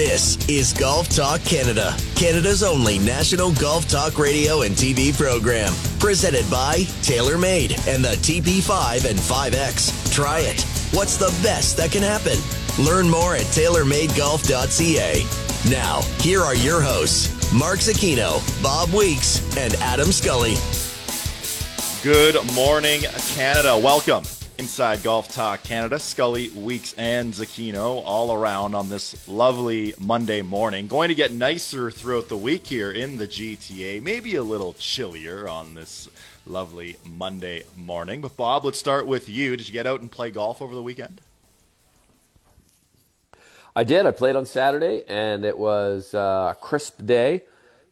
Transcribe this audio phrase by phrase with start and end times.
[0.00, 5.74] This is Golf Talk Canada, Canada's only national golf talk radio and TV program.
[5.98, 10.10] Presented by TaylorMade and the TP5 and 5X.
[10.10, 10.62] Try it.
[10.94, 12.38] What's the best that can happen?
[12.82, 15.70] Learn more at TaylorMadeGolf.ca.
[15.70, 20.54] Now, here are your hosts, Mark Zecchino, Bob Weeks, and Adam Scully.
[22.02, 23.02] Good morning,
[23.34, 23.78] Canada.
[23.78, 24.24] Welcome
[24.60, 25.98] inside Golf Talk Canada.
[25.98, 30.86] Scully, Weeks, and Zecchino all around on this lovely Monday morning.
[30.86, 34.02] Going to get nicer throughout the week here in the GTA.
[34.02, 36.10] Maybe a little chillier on this
[36.44, 38.20] lovely Monday morning.
[38.20, 39.56] But Bob, let's start with you.
[39.56, 41.22] Did you get out and play golf over the weekend?
[43.74, 44.04] I did.
[44.04, 47.44] I played on Saturday, and it was uh, a crisp day.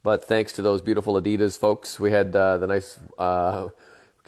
[0.02, 3.68] But thanks to those beautiful Adidas folks, we had uh, the nice uh,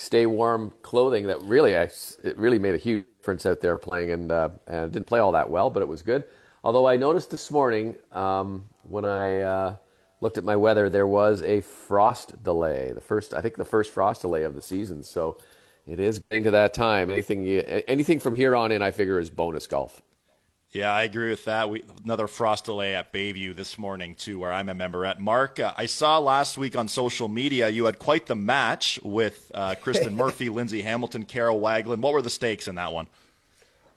[0.00, 1.82] stay warm clothing that really I,
[2.24, 5.32] it really made a huge difference out there playing, and uh, and didn't play all
[5.32, 6.24] that well, but it was good.
[6.64, 9.76] Although I noticed this morning um, when I uh,
[10.20, 12.93] looked at my weather, there was a frost delay.
[12.93, 15.02] The first, I think, the first frost delay of the season.
[15.02, 15.38] So
[15.87, 17.10] it is getting to that time.
[17.10, 20.02] Anything, anything from here on in, I figure, is bonus golf.
[20.73, 21.68] Yeah, I agree with that.
[21.68, 25.18] We, another frost delay at Bayview this morning, too, where I'm a member at.
[25.18, 29.51] Mark, uh, I saw last week on social media you had quite the match with
[29.52, 32.01] uh, Kristen Murphy, Lindsay Hamilton, Carol Waglin.
[32.01, 33.09] What were the stakes in that one?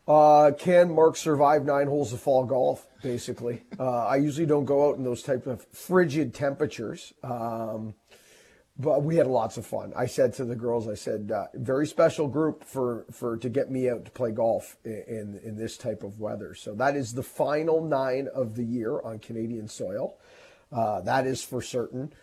[0.07, 2.87] Uh, can Mark survive nine holes of fall golf?
[3.03, 7.13] Basically, uh, I usually don't go out in those type of frigid temperatures.
[7.21, 7.93] Um,
[8.77, 9.93] but we had lots of fun.
[9.95, 13.69] I said to the girls, I said, uh, very special group for, for to get
[13.69, 16.55] me out to play golf in, in, this type of weather.
[16.55, 20.17] So that is the final nine of the year on Canadian soil.
[20.71, 22.13] Uh, that is for certain.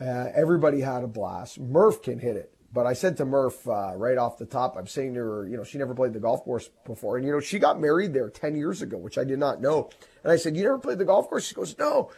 [0.00, 1.60] Uh, everybody had a blast.
[1.60, 2.52] Murph can hit it.
[2.72, 5.56] But I said to Murph uh, right off the top, I'm saying to her, you
[5.56, 7.16] know, she never played the golf course before.
[7.16, 9.90] And, you know, she got married there 10 years ago, which I did not know.
[10.22, 11.46] And I said, You never played the golf course?
[11.46, 12.10] She goes, No.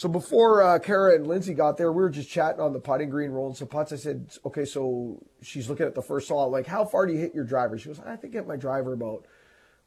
[0.00, 3.10] So before uh, Kara and Lindsay got there, we were just chatting on the putting
[3.10, 3.92] green, rolling some putts.
[3.92, 6.48] I said, "Okay, so she's looking at the first hole.
[6.48, 8.56] Like, how far do you hit your driver?" She goes, "I think I hit my
[8.56, 9.26] driver about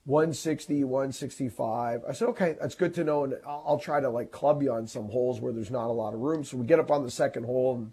[0.05, 4.29] 160, 165." I said, "Okay, that's good to know, and I'll, I'll try to like
[4.29, 6.79] club you on some holes where there's not a lot of room." So we get
[6.79, 7.91] up on the second hole, and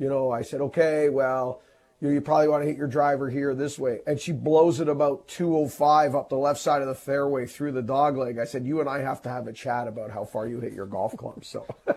[0.00, 1.62] you know, I said, "Okay, well."
[2.00, 4.00] You, know, you probably want to hit your driver here this way.
[4.06, 7.82] And she blows it about 205 up the left side of the fairway through the
[7.82, 8.38] dog leg.
[8.38, 10.72] I said, you and I have to have a chat about how far you hit
[10.72, 11.44] your golf club.
[11.44, 11.66] So.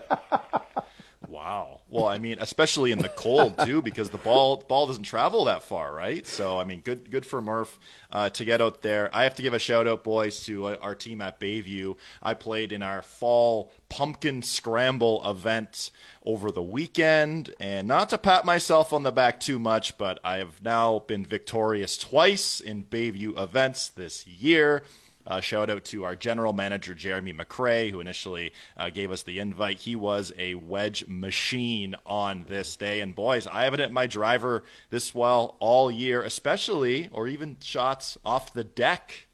[1.30, 1.79] Wow.
[1.90, 5.64] Well, I mean, especially in the cold too, because the ball ball doesn't travel that
[5.64, 6.24] far, right?
[6.24, 7.80] So, I mean, good good for Murph
[8.12, 9.10] uh, to get out there.
[9.12, 11.96] I have to give a shout out, boys, to uh, our team at Bayview.
[12.22, 15.90] I played in our fall pumpkin scramble event
[16.24, 20.36] over the weekend, and not to pat myself on the back too much, but I
[20.36, 24.84] have now been victorious twice in Bayview events this year.
[25.26, 29.38] Uh, shout out to our general manager, Jeremy McRae, who initially uh, gave us the
[29.38, 29.78] invite.
[29.78, 33.00] He was a wedge machine on this day.
[33.00, 38.16] And boys, I haven't hit my driver this well all year, especially or even shots
[38.24, 39.28] off the deck,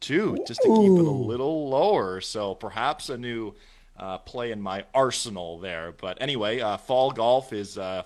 [0.00, 2.20] too, just to keep it a little lower.
[2.20, 3.54] So perhaps a new
[3.98, 5.92] uh, play in my arsenal there.
[5.92, 8.04] But anyway, uh, fall golf is uh,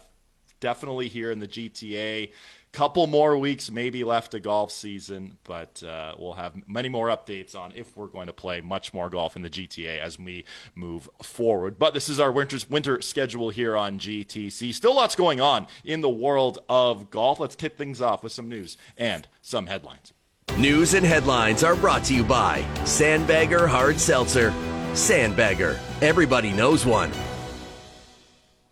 [0.61, 2.33] definitely here in the GTA
[2.75, 7.55] couple more weeks maybe left of golf season, but uh, we'll have many more updates
[7.55, 11.09] on if we're going to play much more golf in the GTA as we move
[11.23, 11.79] forward.
[11.79, 14.75] But this is our winter winter schedule here on GTC.
[14.75, 17.39] Still lots going on in the world of golf.
[17.39, 20.13] Let's kick things off with some news and some headlines.
[20.59, 24.51] News and headlines are brought to you by Sandbagger Hard Seltzer.
[24.93, 27.11] Sandbagger, everybody knows one.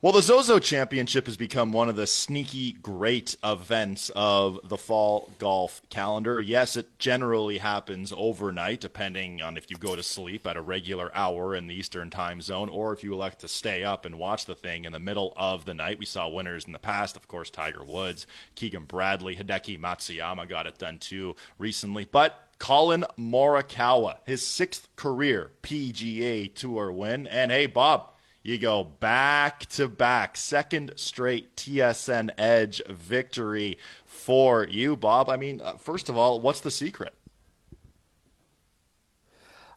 [0.02, 5.30] Well, the Zozo Championship has become one of the sneaky great events of the fall
[5.38, 6.40] golf calendar.
[6.40, 11.12] Yes, it generally happens overnight, depending on if you go to sleep at a regular
[11.14, 14.44] hour in the Eastern time zone or if you elect to stay up and watch
[14.44, 16.00] the thing in the middle of the night.
[16.00, 18.26] We saw winners in the past, of course, Tiger Woods,
[18.56, 22.08] Keegan Bradley, Hideki Matsuyama got it done too recently.
[22.10, 27.28] But Collin Morikawa, his sixth career PGA Tour win.
[27.28, 28.11] And hey, Bob,
[28.42, 35.28] you go back to back, second straight TSN Edge victory for you, Bob.
[35.28, 37.14] I mean, uh, first of all, what's the secret?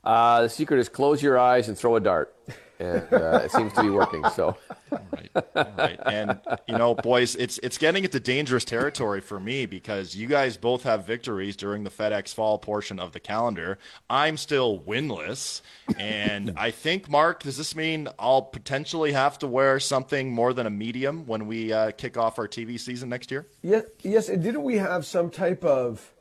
[0.04, 2.35] Uh, the secret is close your eyes and throw a dart
[2.80, 4.24] and uh, it seems to be working.
[4.36, 4.58] So,
[4.92, 10.16] right, right, and you know, boys, it's it's getting into dangerous territory for me because
[10.16, 13.78] you guys both have victories during the FedEx Fall portion of the calendar.
[14.10, 15.62] I'm still winless,
[15.98, 20.68] and I think, Mark, does this mean I'll potentially have to wear something more than
[20.68, 23.48] a medium when we uh, kick off our TV season next year?
[23.62, 24.30] Yeah, yes.
[24.30, 26.15] And didn't we have some type of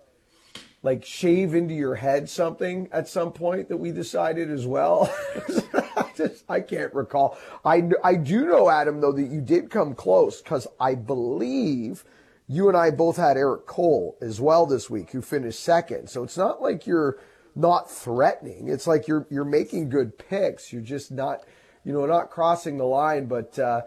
[0.84, 5.12] like shave into your head something at some point that we decided as well.
[5.96, 7.38] I, just, I can't recall.
[7.64, 12.04] I, I do know, Adam, though, that you did come close because I believe
[12.46, 16.10] you and I both had Eric Cole as well this week, who finished second.
[16.10, 17.18] So it's not like you're
[17.56, 18.68] not threatening.
[18.68, 20.70] It's like you're you're making good picks.
[20.70, 21.44] You're just not,
[21.84, 23.24] you know, not crossing the line.
[23.24, 23.82] But uh,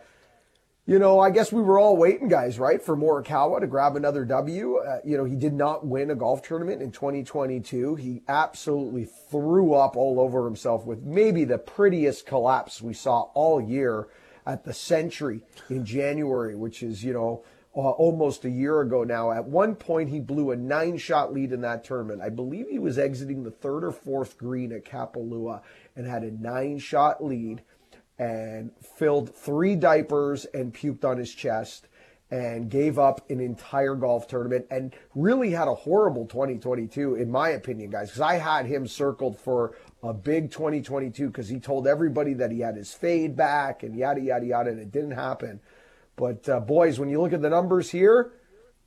[0.87, 4.23] you know, I guess we were all waiting, guys, right, for Morikawa to grab another
[4.23, 4.77] W.
[4.77, 7.95] Uh, you know, he did not win a golf tournament in 2022.
[7.95, 13.59] He absolutely threw up all over himself with maybe the prettiest collapse we saw all
[13.59, 14.07] year
[14.45, 17.43] at the Sentry in January, which is, you know,
[17.75, 19.33] uh, almost a year ago now.
[19.33, 22.21] At one point, he blew a nine shot lead in that tournament.
[22.21, 25.63] I believe he was exiting the third or fourth green at Kapalua
[25.97, 27.61] and had a nine shot lead
[28.19, 31.87] and filled three diapers and puked on his chest
[32.29, 37.49] and gave up an entire golf tournament and really had a horrible 2022 in my
[37.49, 42.33] opinion guys because i had him circled for a big 2022 because he told everybody
[42.33, 45.59] that he had his fade back and yada yada yada and it didn't happen.
[46.15, 48.31] But uh, boys when you look at the numbers here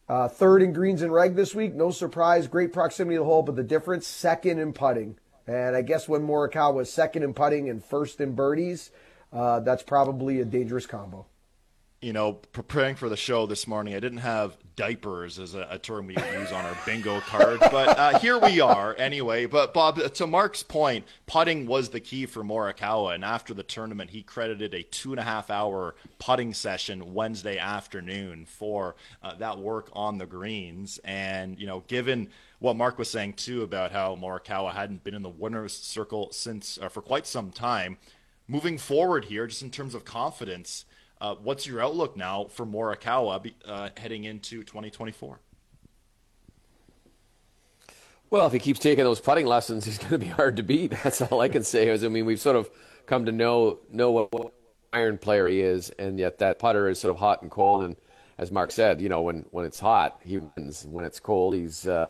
[0.09, 3.43] uh, third in greens and reg this week no surprise great proximity to the hole
[3.43, 5.19] but the difference second in putting.
[5.47, 8.91] And i guess when morikawa was second in putting and first in birdies
[9.33, 11.27] uh, that's probably a dangerous combo.
[12.03, 15.79] You know, preparing for the show this morning, I didn't have diapers as a, a
[15.79, 19.45] term we use on our bingo card, but uh, here we are anyway.
[19.45, 24.09] But Bob, to Mark's point, putting was the key for Morikawa, and after the tournament,
[24.09, 29.59] he credited a two and a half hour putting session Wednesday afternoon for uh, that
[29.59, 30.99] work on the greens.
[31.05, 32.31] And you know, given
[32.61, 36.79] what Mark was saying too about how Morikawa hadn't been in the winners' circle since
[36.81, 37.99] uh, for quite some time
[38.51, 40.85] moving forward here, just in terms of confidence,
[41.21, 45.39] uh, what's your outlook now for Morikawa uh, heading into 2024?
[48.29, 50.91] Well, if he keeps taking those putting lessons, he's going to be hard to beat.
[51.05, 51.89] That's all I can say.
[51.89, 52.69] Is I mean, we've sort of
[53.07, 54.53] come to know know what, what
[54.93, 57.85] iron player he is, and yet that putter is sort of hot and cold.
[57.85, 57.97] And
[58.39, 60.87] as Mark said, you know, when when it's hot, he wins.
[60.89, 62.07] When it's cold, he's uh,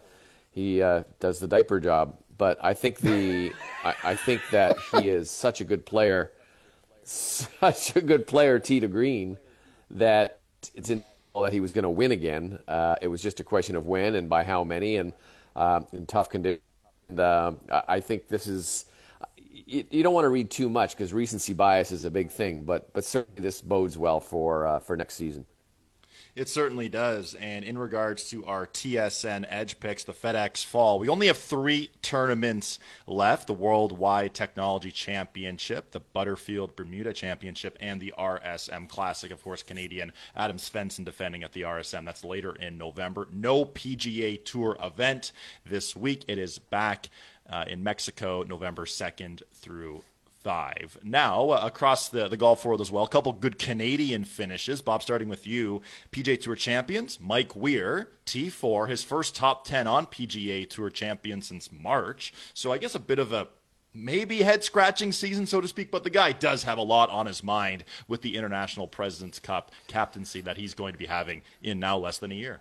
[0.50, 3.52] he uh, does the diaper job but I think the
[3.84, 6.32] I, I, think that he is such a good player,
[7.04, 9.36] such a good player, tee to green,
[9.90, 10.40] that
[10.74, 11.04] it's in
[11.34, 12.58] that he was going to win again.
[12.66, 15.12] Uh, it was just a question of when and by how many, and
[15.54, 16.62] uh, in tough conditions.
[17.10, 17.52] And, uh,
[17.86, 18.86] I think this is.
[19.46, 22.64] You, you don't want to read too much because recency bias is a big thing,
[22.64, 25.44] but but certainly this bodes well for uh, for next season.
[26.40, 27.34] It certainly does.
[27.34, 31.90] And in regards to our TSN Edge picks, the FedEx Fall, we only have three
[32.00, 39.30] tournaments left the Worldwide Technology Championship, the Butterfield Bermuda Championship, and the RSM Classic.
[39.30, 42.06] Of course, Canadian Adam Svensson defending at the RSM.
[42.06, 43.28] That's later in November.
[43.30, 45.32] No PGA Tour event
[45.66, 46.24] this week.
[46.26, 47.10] It is back.
[47.50, 50.04] Uh, in Mexico, November 2nd through
[50.42, 50.98] five.
[51.02, 54.80] Now, uh, across the, the golf world as well, a couple good Canadian finishes.
[54.80, 55.82] Bob, starting with you.
[56.12, 61.70] PGA Tour champions, Mike Weir, T4, his first top 10 on PGA Tour champion since
[61.70, 62.32] March.
[62.54, 63.48] So I guess a bit of a
[63.92, 67.26] maybe head scratching season, so to speak, but the guy does have a lot on
[67.26, 71.78] his mind with the International President's Cup captaincy that he's going to be having in
[71.78, 72.60] now less than a year.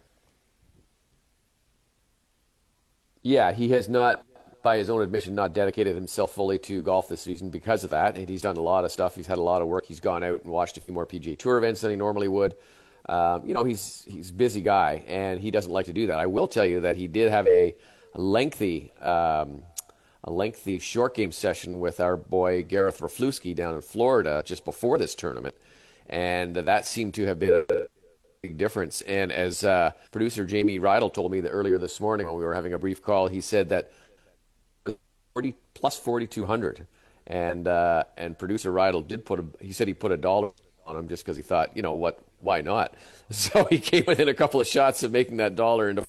[3.21, 4.23] Yeah, he has not
[4.61, 8.17] by his own admission, not dedicated himself fully to golf this season because of that.
[8.17, 9.15] And he's done a lot of stuff.
[9.15, 9.85] He's had a lot of work.
[9.85, 12.55] He's gone out and watched a few more PGA Tour events than he normally would.
[13.07, 16.19] Um, you know, he's he's busy guy, and he doesn't like to do that.
[16.19, 17.75] I will tell you that he did have a,
[18.15, 19.63] lengthy um,
[20.23, 24.97] a lengthy short game session with our boy Gareth Raflewski down in Florida just before
[24.97, 25.55] this tournament,
[26.07, 27.87] and that seemed to have been a
[28.41, 29.01] big difference.
[29.01, 32.53] And as uh, producer Jamie Rydell told me that earlier this morning when we were
[32.53, 33.91] having a brief call, he said that
[35.39, 36.85] 40 plus 4200
[37.27, 40.51] and uh, and producer Rydell did put a he said he put a dollar
[40.85, 42.93] on him just because he thought you know what why not?
[43.31, 46.03] So he came within a couple of shots of making that dollar into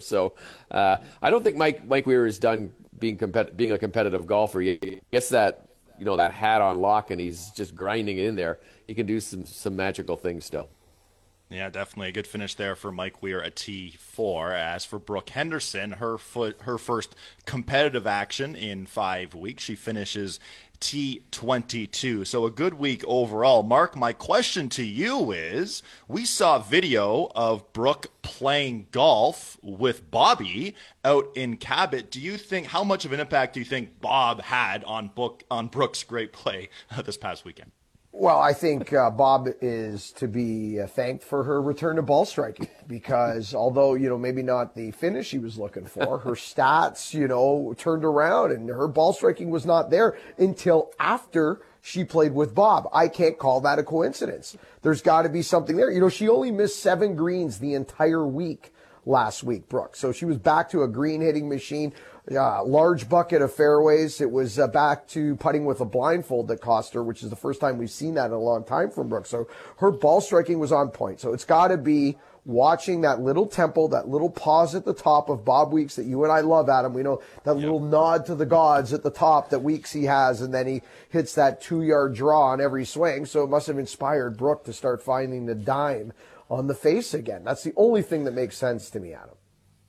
[0.00, 0.34] so
[0.72, 4.60] uh, I don't think Mike Mike Weir is done being compet- being a competitive golfer.
[4.60, 8.34] He gets that you know that hat on lock and he's just grinding it in
[8.34, 8.58] there.
[8.88, 10.68] He can do some some magical things still
[11.48, 14.52] yeah, definitely a good finish there for Mike Weir at T4.
[14.52, 20.40] As for Brooke Henderson, her foot, her first competitive action in five weeks, she finishes
[20.80, 22.26] T22.
[22.26, 23.62] So a good week overall.
[23.62, 30.74] Mark, my question to you is we saw video of Brooke playing golf with Bobby
[31.04, 32.10] out in Cabot.
[32.10, 35.44] Do you think how much of an impact do you think Bob had on Book
[35.48, 36.70] on Brooke's great play
[37.04, 37.70] this past weekend?
[38.12, 42.24] Well, I think uh, Bob is to be uh, thanked for her return to ball
[42.24, 47.12] striking because although, you know, maybe not the finish she was looking for, her stats,
[47.12, 52.32] you know, turned around and her ball striking was not there until after she played
[52.34, 52.88] with Bob.
[52.92, 54.56] I can't call that a coincidence.
[54.82, 55.90] There's got to be something there.
[55.90, 58.72] You know, she only missed seven greens the entire week
[59.04, 59.94] last week, Brooke.
[59.94, 61.92] So she was back to a green hitting machine
[62.30, 64.20] uh, large bucket of fairways.
[64.20, 67.36] It was uh, back to putting with a blindfold that cost her, which is the
[67.36, 69.26] first time we've seen that in a long time from Brooke.
[69.26, 71.20] So her ball striking was on point.
[71.20, 75.28] So it's got to be watching that little temple, that little pause at the top
[75.28, 76.94] of Bob Weeks that you and I love, Adam.
[76.94, 77.62] We know that yep.
[77.62, 80.82] little nod to the gods at the top that Weeks he has, and then he
[81.10, 83.26] hits that two yard draw on every swing.
[83.26, 86.12] So it must have inspired Brooke to start finding the dime
[86.48, 87.42] on the face again.
[87.44, 89.35] That's the only thing that makes sense to me, Adam.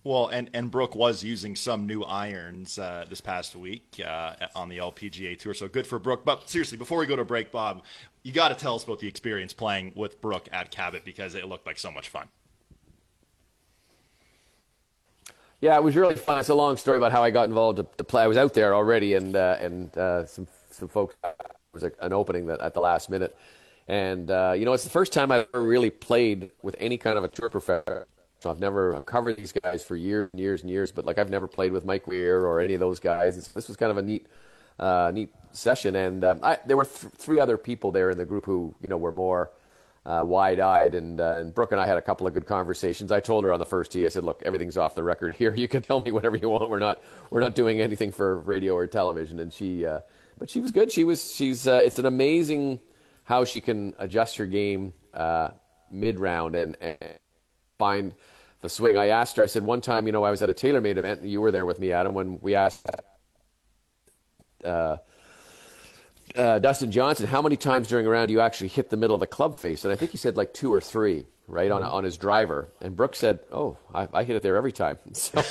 [0.08, 4.70] Well, and, and Brooke was using some new irons uh, this past week uh, on
[4.70, 6.24] the LPGA Tour, so good for Brooke.
[6.24, 7.84] But seriously, before we go to break, Bob,
[8.24, 11.46] you got to tell us about the experience playing with Brooke at Cabot because it
[11.46, 12.30] looked like so much fun.
[15.60, 16.40] Yeah, it was really fun.
[16.40, 18.24] It's a long story about how I got involved to, to play.
[18.24, 21.18] I was out there already, and uh, and uh, some some folks
[21.74, 23.36] was a, an opening that at the last minute,
[23.90, 27.18] and uh, you know it's the first time I've ever really played with any kind
[27.18, 28.08] of a tour professor
[28.39, 31.17] so I've never I've covered these guys for years and years and years, but like
[31.17, 33.51] I've never played with Mike Weir or any of those guys.
[33.53, 34.27] This was kind of a neat,
[34.79, 38.25] uh, neat session, and um, I, there were th- three other people there in the
[38.25, 39.51] group who you know were more
[40.06, 43.12] uh, wide-eyed, and uh, and Brooke and I had a couple of good conversations.
[43.12, 45.53] I told her on the first tee, I said, "Look, everything's off the record here.
[45.58, 46.70] You can tell me whatever you want.
[46.70, 47.01] We're not
[47.32, 50.01] we're not doing anything for radio or television." And she, uh,
[50.38, 50.91] but she was good.
[50.91, 52.79] She was she's uh, it's an amazing
[53.24, 55.50] how she can adjust her game uh,
[55.91, 56.98] mid-round and, and
[57.77, 58.13] find
[58.62, 58.98] the swing.
[58.98, 61.22] I asked her, I said, one time, you know, I was at a TaylorMade event,
[61.22, 62.86] and you were there with me, Adam, when we asked
[64.63, 64.98] uh,
[66.36, 69.13] uh, Dustin Johnson, how many times during a round do you actually hit the middle
[69.13, 69.86] of the club face?
[69.86, 72.69] And I think he said like two or three, right, on, on his driver.
[72.81, 74.98] And Brooke said, oh, I, I hit it there every time.
[75.13, 75.41] So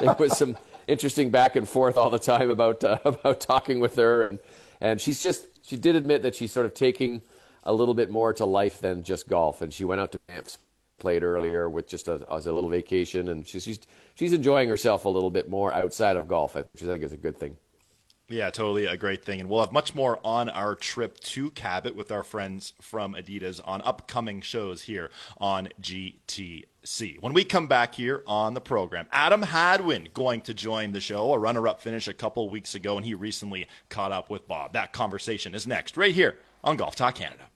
[0.00, 0.56] it was, some
[0.86, 4.26] interesting back and forth all the time about, uh, about talking with her.
[4.26, 4.38] And,
[4.80, 7.22] and she's just, she did admit that she's sort of taking
[7.62, 9.62] a little bit more to life than just golf.
[9.62, 10.58] And she went out to Banff's
[11.00, 13.80] played earlier with just a, as a little vacation, and she's, she's
[14.14, 17.16] she's enjoying herself a little bit more outside of golf, which I think is a
[17.16, 17.56] good thing.
[18.30, 19.40] Yeah, totally a great thing.
[19.40, 23.60] And we'll have much more on our trip to Cabot with our friends from Adidas
[23.64, 27.20] on upcoming shows here on GTC.
[27.20, 31.32] When we come back here on the program, Adam Hadwin going to join the show,
[31.32, 34.74] a runner up finish a couple weeks ago, and he recently caught up with Bob.
[34.74, 37.49] That conversation is next, right here on Golf Talk Canada.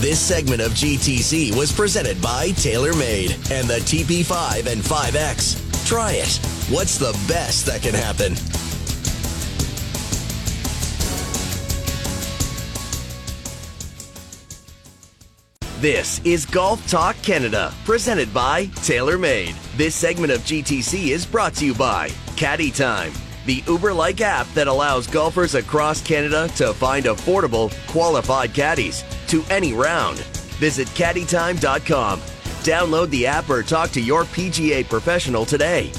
[0.00, 5.88] This segment of GTC was presented by TaylorMade and the TP5 and 5X.
[5.88, 6.36] Try it.
[6.72, 8.34] What's the best that can happen?
[15.80, 19.56] This is Golf Talk Canada, presented by TaylorMade.
[19.76, 23.12] This segment of GTC is brought to you by Caddy Time,
[23.46, 29.42] the Uber like app that allows golfers across Canada to find affordable, qualified caddies to
[29.50, 30.18] any round.
[30.58, 32.20] Visit caddytime.com.
[32.20, 35.92] Download the app or talk to your PGA professional today.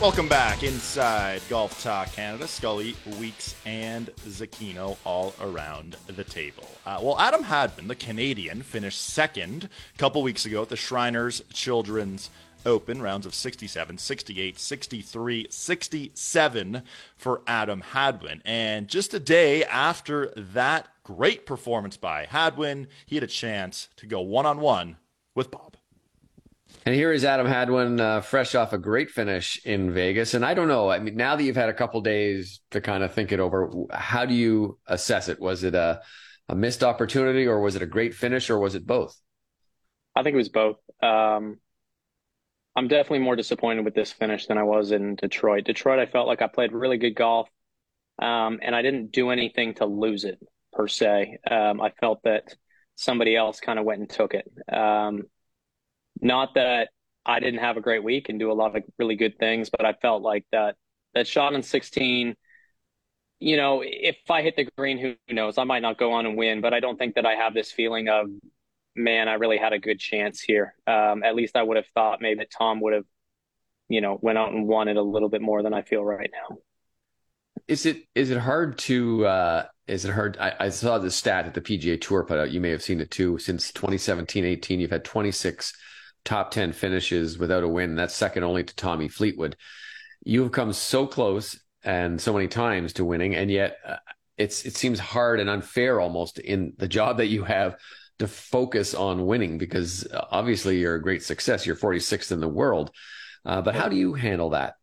[0.00, 2.46] Welcome back inside Golf Talk Canada.
[2.46, 6.68] Scully, Weeks, and Zecchino all around the table.
[6.86, 11.42] Uh, well, Adam Hadwin, the Canadian, finished second a couple weeks ago at the Shriners
[11.52, 12.30] Children's
[12.64, 16.82] Open, rounds of 67, 68, 63, 67
[17.16, 18.40] for Adam Hadwin.
[18.44, 20.86] And just a day after that
[21.16, 24.98] great performance by Hadwin, he had a chance to go one on one
[25.34, 25.74] with Bob.
[26.84, 30.34] And here is Adam Hadwin, uh, fresh off a great finish in Vegas.
[30.34, 30.90] And I don't know.
[30.90, 33.70] I mean, now that you've had a couple days to kind of think it over,
[33.90, 35.40] how do you assess it?
[35.40, 36.02] Was it a,
[36.46, 39.18] a missed opportunity, or was it a great finish, or was it both?
[40.14, 40.76] I think it was both.
[41.02, 41.58] Um,
[42.76, 45.64] I'm definitely more disappointed with this finish than I was in Detroit.
[45.64, 47.48] Detroit, I felt like I played really good golf,
[48.18, 50.38] um, and I didn't do anything to lose it
[50.78, 51.38] per se.
[51.50, 52.54] Um, I felt that
[52.94, 54.48] somebody else kind of went and took it.
[54.72, 55.24] Um,
[56.22, 56.90] not that
[57.26, 59.84] I didn't have a great week and do a lot of really good things, but
[59.84, 60.76] I felt like that
[61.14, 62.36] that shot in 16.
[63.40, 65.58] You know, if I hit the green, who knows?
[65.58, 67.72] I might not go on and win, but I don't think that I have this
[67.72, 68.28] feeling of
[68.96, 70.74] man, I really had a good chance here.
[70.86, 73.04] Um, at least I would have thought maybe that Tom would have,
[73.88, 76.30] you know, went out and won it a little bit more than I feel right
[76.32, 76.58] now.
[77.68, 80.38] Is it is it hard to uh, is it hard?
[80.40, 82.50] I, I saw the stat at the PGA Tour put out.
[82.50, 83.38] You may have seen it too.
[83.38, 85.74] Since 2017-18, you've had 26
[86.24, 87.94] top 10 finishes without a win.
[87.94, 89.56] That's second only to Tommy Fleetwood.
[90.24, 93.96] You have come so close and so many times to winning, and yet uh,
[94.38, 97.76] it's it seems hard and unfair almost in the job that you have
[98.18, 101.66] to focus on winning because uh, obviously you're a great success.
[101.66, 102.90] You're 46th in the world,
[103.44, 104.74] uh, but how do you handle that?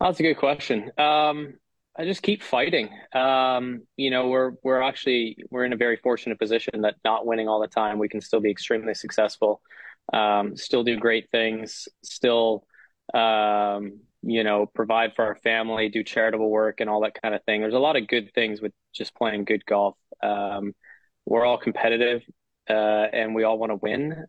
[0.00, 0.90] That's a good question.
[0.98, 1.54] Um,
[1.98, 2.90] I just keep fighting.
[3.14, 7.48] Um, you know, we're we're actually we're in a very fortunate position that not winning
[7.48, 9.62] all the time, we can still be extremely successful,
[10.12, 12.66] um, still do great things, still
[13.14, 17.42] um, you know provide for our family, do charitable work, and all that kind of
[17.44, 17.62] thing.
[17.62, 19.96] There's a lot of good things with just playing good golf.
[20.22, 20.74] Um,
[21.24, 22.22] we're all competitive,
[22.68, 24.26] uh, and we all want to win.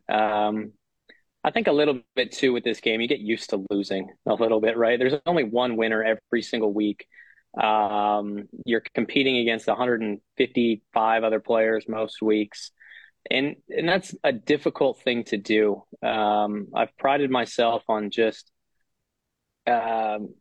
[1.44, 4.34] I think a little bit too with this game, you get used to losing a
[4.34, 4.98] little bit, right?
[4.98, 7.06] There's only one winner every single week.
[7.60, 12.70] Um, you're competing against 155 other players most weeks,
[13.30, 15.84] and and that's a difficult thing to do.
[16.02, 18.50] Um, I've prided myself on just,
[19.66, 20.34] um,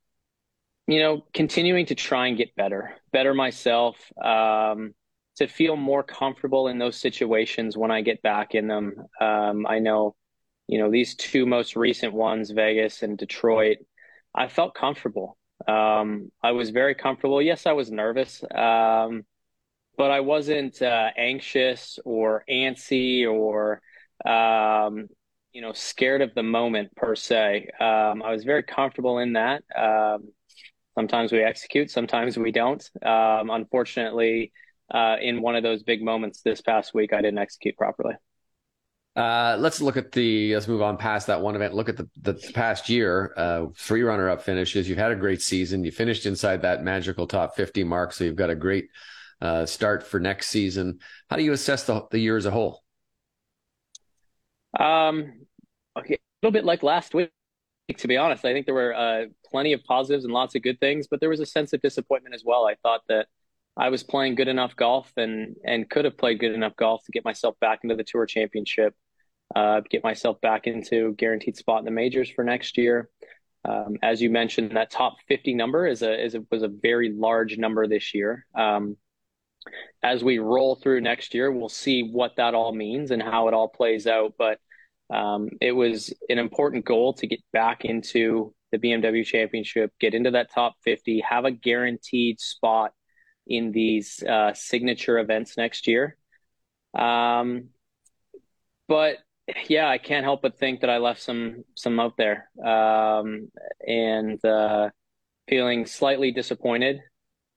[0.87, 4.93] you know, continuing to try and get better, better myself, um,
[5.37, 8.95] to feel more comfortable in those situations when I get back in them.
[9.19, 10.15] Um, I know,
[10.67, 13.77] you know, these two most recent ones, Vegas and Detroit,
[14.35, 15.37] I felt comfortable.
[15.67, 17.41] Um, I was very comfortable.
[17.41, 19.23] Yes, I was nervous, um,
[19.97, 23.81] but I wasn't uh, anxious or antsy or
[24.25, 25.07] um,
[25.53, 27.69] you know scared of the moment per se.
[27.79, 29.63] Um, I was very comfortable in that.
[29.75, 30.29] Um,
[30.95, 32.83] sometimes we execute, sometimes we don't.
[33.03, 34.51] Um, unfortunately,
[34.93, 38.15] uh, in one of those big moments this past week, I didn't execute properly.
[39.17, 40.53] Uh, let's look at the.
[40.53, 41.73] Let's move on past that one event.
[41.73, 43.33] Look at the the past year.
[43.35, 44.87] Uh, three runner-up finishes.
[44.87, 45.83] You've had a great season.
[45.83, 48.89] You finished inside that magical top fifty mark, so you've got a great
[49.41, 50.99] uh, start for next season.
[51.31, 52.83] How do you assess the the year as a whole?
[54.79, 55.47] Um,
[55.97, 57.31] okay, a little bit like last week.
[57.97, 60.79] To be honest, I think there were uh, plenty of positives and lots of good
[60.79, 62.67] things, but there was a sense of disappointment as well.
[62.67, 63.25] I thought that
[63.75, 67.11] I was playing good enough golf and and could have played good enough golf to
[67.11, 68.93] get myself back into the tour championship
[69.55, 73.09] uh, get myself back into guaranteed spot in the majors for next year.
[73.65, 77.11] Um, as you mentioned, that top 50 number is a, is a, was a very
[77.11, 78.45] large number this year.
[78.55, 78.97] Um,
[80.01, 83.53] as we roll through next year, we'll see what that all means and how it
[83.53, 84.35] all plays out.
[84.37, 84.59] But
[85.09, 90.31] um, it was an important goal to get back into the BMW Championship, get into
[90.31, 92.91] that top 50, have a guaranteed spot
[93.45, 96.17] in these uh, signature events next year.
[96.97, 97.69] Um,
[98.87, 99.17] but
[99.67, 103.49] yeah, I can't help but think that I left some some out there, um,
[103.85, 104.89] and uh,
[105.47, 106.99] feeling slightly disappointed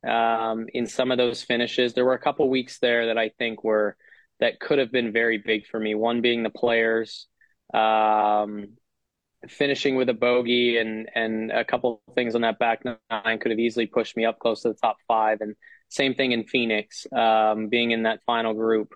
[0.07, 1.92] um, in some of those finishes.
[1.92, 3.96] There were a couple weeks there that I think were
[4.38, 5.94] that could have been very big for me.
[5.94, 7.26] One being the players,
[7.74, 8.76] um,
[9.48, 13.59] finishing with a bogey, and and a couple things on that back nine could have
[13.59, 15.40] easily pushed me up close to the top five.
[15.40, 15.57] And
[15.88, 18.94] same thing in Phoenix, um, being in that final group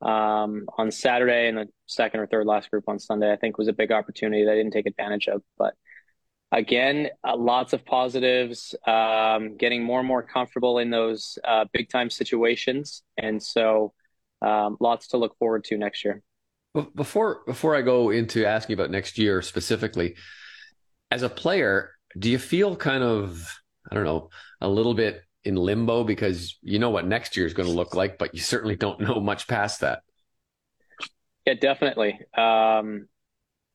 [0.00, 3.68] um, on Saturday and the second or third last group on Sunday, I think was
[3.68, 5.42] a big opportunity that I didn't take advantage of.
[5.56, 5.74] But
[6.52, 11.88] again, uh, lots of positives, um, getting more and more comfortable in those uh, big
[11.88, 13.02] time situations.
[13.16, 13.92] And so
[14.40, 16.22] um, lots to look forward to next year.
[16.94, 20.14] Before before I go into asking about next year specifically,
[21.10, 23.52] as a player, do you feel kind of
[23.90, 24.28] I don't know
[24.60, 27.94] a little bit in limbo because you know what next year is going to look
[27.94, 30.02] like, but you certainly don't know much past that.
[31.46, 32.20] Yeah, definitely.
[32.36, 33.08] Um,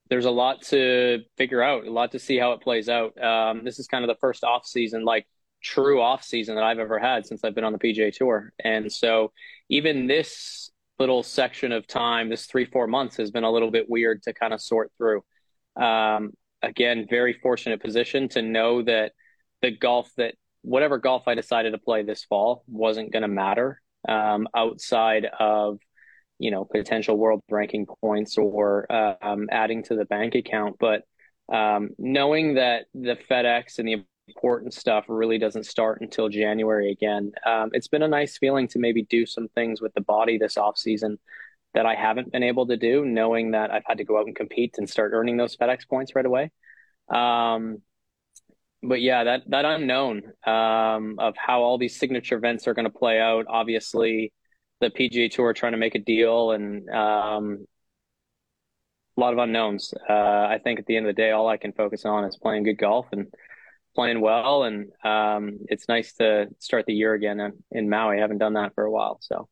[0.10, 3.20] there's a lot to figure out, a lot to see how it plays out.
[3.22, 5.26] Um, this is kind of the first off season, like
[5.62, 8.92] true off season that I've ever had since I've been on the PGA Tour, and
[8.92, 9.32] so
[9.70, 13.90] even this little section of time, this three four months, has been a little bit
[13.90, 15.24] weird to kind of sort through.
[15.76, 19.14] Um, again, very fortunate position to know that
[19.62, 23.82] the golf that whatever golf I decided to play this fall wasn't going to matter
[24.08, 25.80] um, outside of
[26.40, 30.78] you know potential world ranking points or uh, um, adding to the bank account.
[30.80, 31.04] But
[31.52, 37.32] um, knowing that the FedEx and the important stuff really doesn't start until January again,
[37.46, 40.58] um, it's been a nice feeling to maybe do some things with the body this
[40.58, 41.20] off season
[41.74, 44.36] that I haven't been able to do, knowing that I've had to go out and
[44.36, 46.52] compete and start earning those FedEx points right away.
[47.10, 47.82] Um,
[48.84, 52.98] but yeah, that that unknown um, of how all these signature events are going to
[52.98, 53.46] play out.
[53.48, 54.34] Obviously,
[54.82, 57.66] the PGA Tour trying to make a deal, and um,
[59.18, 59.94] a lot of unknowns.
[60.10, 62.38] Uh, I think at the end of the day, all I can focus on is
[62.38, 63.28] playing good golf and
[63.96, 64.64] playing well.
[64.64, 68.18] And um, it's nice to start the year again in, in, Maui.
[68.18, 69.20] I haven't done that for a while.
[69.22, 69.48] So,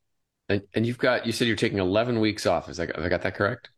[0.49, 2.69] and, and you've got you said you're taking 11 weeks off.
[2.69, 3.69] Is that have I got that correct?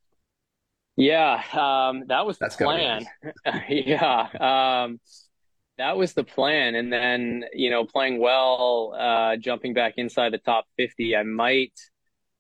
[0.96, 3.06] Yeah, um, that was the That's plan.
[3.46, 3.64] Nice.
[3.70, 4.88] yeah.
[5.78, 6.76] That was the plan.
[6.76, 11.80] And then, you know, playing well, uh, jumping back inside the top 50, I might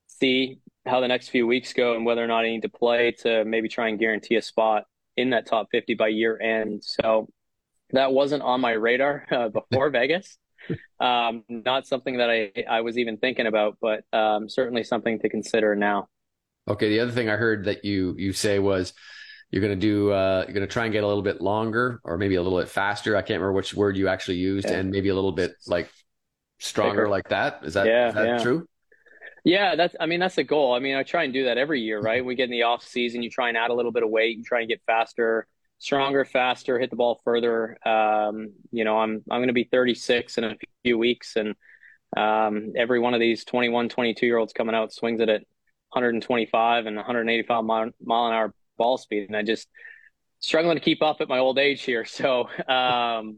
[0.07, 3.11] see how the next few weeks go and whether or not I need to play
[3.21, 4.83] to maybe try and guarantee a spot
[5.17, 6.83] in that top 50 by year end.
[6.83, 7.27] So
[7.91, 10.37] that wasn't on my radar uh, before Vegas.
[10.99, 15.29] Um, not something that I, I was even thinking about, but um, certainly something to
[15.29, 16.07] consider now.
[16.67, 16.89] Okay.
[16.89, 18.93] The other thing I heard that you you say was
[19.53, 22.01] you're going to do uh, you're going to try and get a little bit longer
[22.03, 23.15] or maybe a little bit faster.
[23.15, 24.77] I can't remember which word you actually used, yeah.
[24.77, 25.91] and maybe a little bit like
[26.57, 27.59] stronger like that.
[27.61, 28.37] Is that, yeah, is that yeah.
[28.39, 28.67] true?
[29.43, 30.73] Yeah, that's I mean that's the goal.
[30.73, 32.25] I mean I try and do that every year, right?
[32.25, 34.37] We get in the off season, you try and add a little bit of weight,
[34.37, 35.45] you try and get faster,
[35.77, 37.77] stronger, faster, hit the ball further.
[37.87, 41.53] Um, you know, I'm I'm going to be 36 in a few weeks and
[42.17, 45.41] um, every one of these 21, 22 year olds coming out swings it at
[45.89, 49.69] 125 and 185 mile, mile an hour ball speed, and I just
[50.43, 52.05] struggling to keep up at my old age here.
[52.19, 53.37] So, um,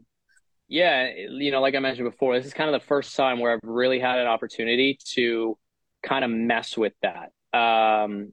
[0.68, 3.52] yeah, you know, like I mentioned before, this is kind of the first time where
[3.52, 5.56] I've really had an opportunity to
[6.02, 7.30] kind of mess with that.
[7.56, 8.32] Um,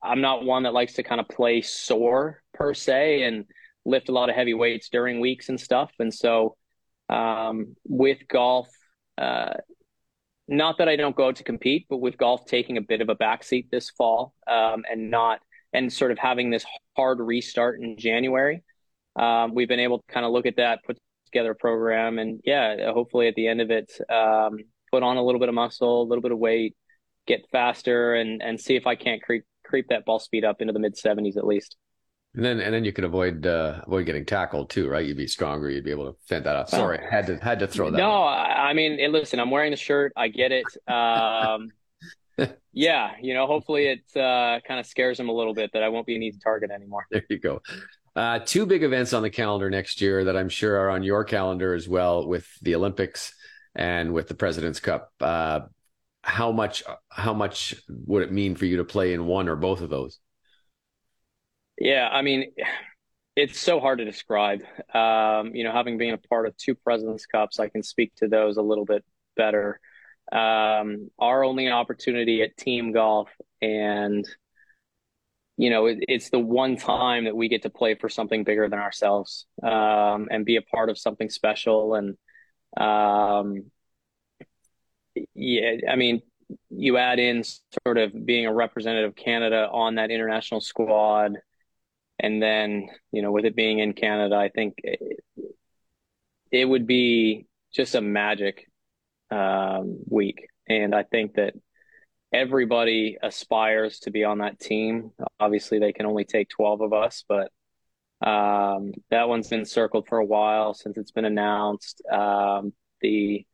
[0.00, 3.46] I'm not one that likes to kind of play sore per se and
[3.84, 5.90] lift a lot of heavy weights during weeks and stuff.
[5.98, 6.56] And so,
[7.08, 8.68] um, with golf,
[9.18, 9.54] uh,
[10.46, 13.16] not that I don't go to compete, but with golf taking a bit of a
[13.16, 15.40] backseat this fall um, and not
[15.72, 16.64] and sort of having this
[16.96, 18.62] hard restart in January.
[19.16, 22.40] Um, we've been able to kind of look at that, put together a program, and
[22.44, 24.58] yeah, hopefully at the end of it, um,
[24.90, 26.76] put on a little bit of muscle, a little bit of weight,
[27.26, 30.72] get faster, and and see if I can't creep creep that ball speed up into
[30.72, 31.76] the mid seventies at least.
[32.34, 35.04] And then and then you could avoid uh, avoid getting tackled too, right?
[35.04, 35.68] You'd be stronger.
[35.68, 36.70] You'd be able to fend that off.
[36.70, 37.98] Sorry, I had to had to throw that.
[37.98, 40.12] No, I mean, listen, I'm wearing the shirt.
[40.16, 40.64] I get it.
[40.90, 41.68] Um,
[42.72, 45.88] yeah, you know, hopefully it uh, kind of scares them a little bit that I
[45.88, 47.06] won't be an easy target anymore.
[47.10, 47.60] There you go.
[48.14, 51.24] Uh, two big events on the calendar next year that I'm sure are on your
[51.24, 53.34] calendar as well, with the Olympics
[53.74, 55.10] and with the President's Cup.
[55.20, 55.60] Uh,
[56.22, 59.80] how much how much would it mean for you to play in one or both
[59.80, 60.18] of those?
[61.78, 62.52] Yeah, I mean,
[63.34, 64.62] it's so hard to describe.
[64.94, 68.28] Um, you know, having been a part of two President's Cups, I can speak to
[68.28, 69.04] those a little bit
[69.36, 69.80] better
[70.30, 73.28] um, our only opportunity at team golf
[73.60, 74.26] and
[75.56, 78.68] you know it, it's the one time that we get to play for something bigger
[78.68, 81.94] than ourselves um, and be a part of something special.
[81.94, 82.16] And
[82.76, 83.70] um,
[85.34, 86.22] yeah i mean
[86.70, 87.44] you add in
[87.84, 91.38] sort of being a representative of canada on that international squad.
[92.18, 95.20] And then you know with it being in canada i think it,
[96.50, 98.68] it would be just a magic
[99.32, 100.48] um, week.
[100.68, 101.54] And I think that
[102.32, 105.10] everybody aspires to be on that team.
[105.40, 107.50] Obviously, they can only take 12 of us, but
[108.26, 112.02] um, that one's been circled for a while since it's been announced.
[112.10, 113.44] Um, the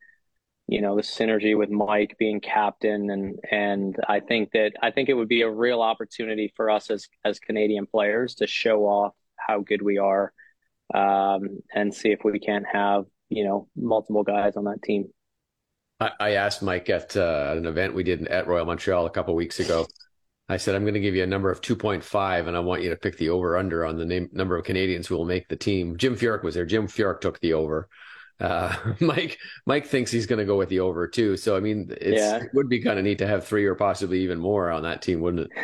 [0.68, 5.08] you know the synergy with Mike being captain and and I think that I think
[5.08, 9.14] it would be a real opportunity for us as as Canadian players to show off
[9.36, 10.32] how good we are
[10.94, 15.08] um, and see if we can't have you know multiple guys on that team.
[16.00, 19.58] I, asked Mike at, uh, an event we did at Royal Montreal a couple weeks
[19.58, 19.86] ago.
[20.48, 22.90] I said, I'm going to give you a number of 2.5, and I want you
[22.90, 25.56] to pick the over under on the name, number of Canadians who will make the
[25.56, 25.96] team.
[25.96, 26.64] Jim Furyk was there.
[26.64, 27.88] Jim Furyk took the over.
[28.40, 31.36] Uh, Mike Mike thinks he's going to go with the over too.
[31.36, 32.36] So I mean, yeah.
[32.36, 35.02] it would be kind of neat to have three or possibly even more on that
[35.02, 35.58] team, wouldn't it?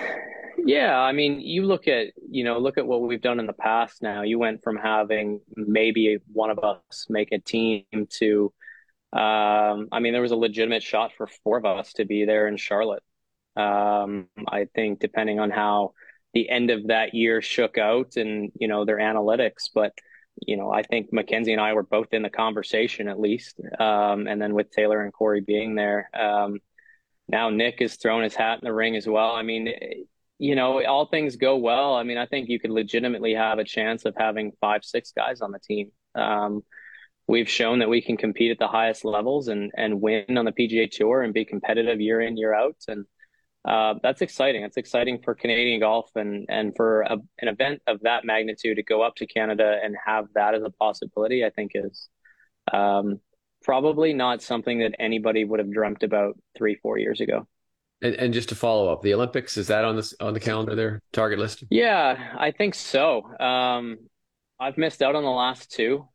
[0.67, 3.53] Yeah, I mean, you look at you know look at what we've done in the
[3.53, 4.03] past.
[4.03, 7.85] Now you went from having maybe one of us make a team
[8.19, 8.53] to
[9.15, 12.49] um, I mean, there was a legitimate shot for four of us to be there
[12.49, 13.03] in Charlotte.
[13.57, 15.93] Um, I think depending on how
[16.33, 19.93] the end of that year shook out and, you know, their analytics, but,
[20.45, 23.61] you know, I think Mackenzie and I were both in the conversation at least.
[23.79, 26.59] Um, and then with Taylor and Corey being there, um,
[27.29, 29.31] now Nick has thrown his hat in the ring as well.
[29.31, 29.73] I mean,
[30.39, 31.95] you know, all things go well.
[31.95, 35.41] I mean, I think you could legitimately have a chance of having five, six guys
[35.41, 35.93] on the team.
[36.17, 36.65] Um,
[37.27, 40.53] we've shown that we can compete at the highest levels and and win on the
[40.53, 43.07] PGA Tour and be competitive year in year out and
[43.65, 44.63] uh, that's exciting.
[44.63, 48.83] It's exciting for Canadian golf and and for a, an event of that magnitude to
[48.83, 51.45] go up to Canada and have that as a possibility.
[51.45, 52.09] I think is
[52.73, 53.21] um,
[53.63, 57.47] probably not something that anybody would have dreamt about three four years ago.
[58.03, 60.75] And, and just to follow up, the Olympics is that on this on the calendar
[60.75, 61.65] there target list?
[61.71, 63.23] Yeah, I think so.
[63.41, 63.97] Um,
[64.61, 66.07] I've missed out on the last two.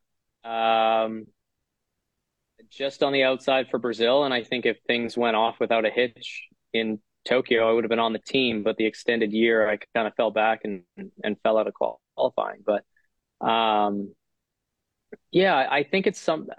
[0.44, 1.28] Um,
[2.70, 5.90] just on the outside for Brazil, and I think if things went off without a
[5.90, 8.64] hitch in Tokyo, I would have been on the team.
[8.64, 10.84] But the extended year, I kind of fell back and
[11.24, 11.74] and fell out of
[12.16, 12.64] qualifying.
[12.66, 12.84] But
[13.46, 14.14] um,
[15.32, 16.50] Yeah, I think it's some.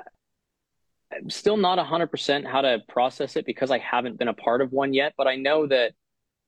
[1.13, 4.73] I'm still not 100% how to process it because I haven't been a part of
[4.73, 5.93] one yet, but I know that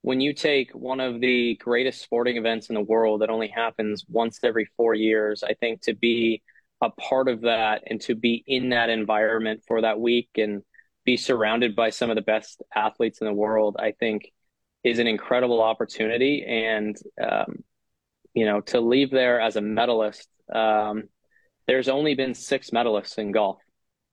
[0.02, 4.04] when you take one of the greatest sporting events in the world that only happens
[4.08, 6.42] once every four years, I think to be
[6.82, 10.62] a part of that and to be in that environment for that week and
[11.04, 14.30] be surrounded by some of the best athletes in the world, I think
[14.84, 16.44] is an incredible opportunity.
[16.46, 17.62] And, um,
[18.34, 21.04] you know, to leave there as a medalist, um,
[21.68, 23.58] there's only been six medalists in golf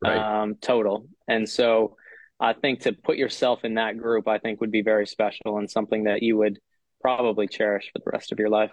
[0.01, 0.41] right.
[0.43, 1.07] um, total.
[1.27, 1.95] And so
[2.39, 5.69] I think to put yourself in that group, I think would be very special and
[5.69, 6.59] something that you would
[7.01, 8.71] probably cherish for the rest of your life.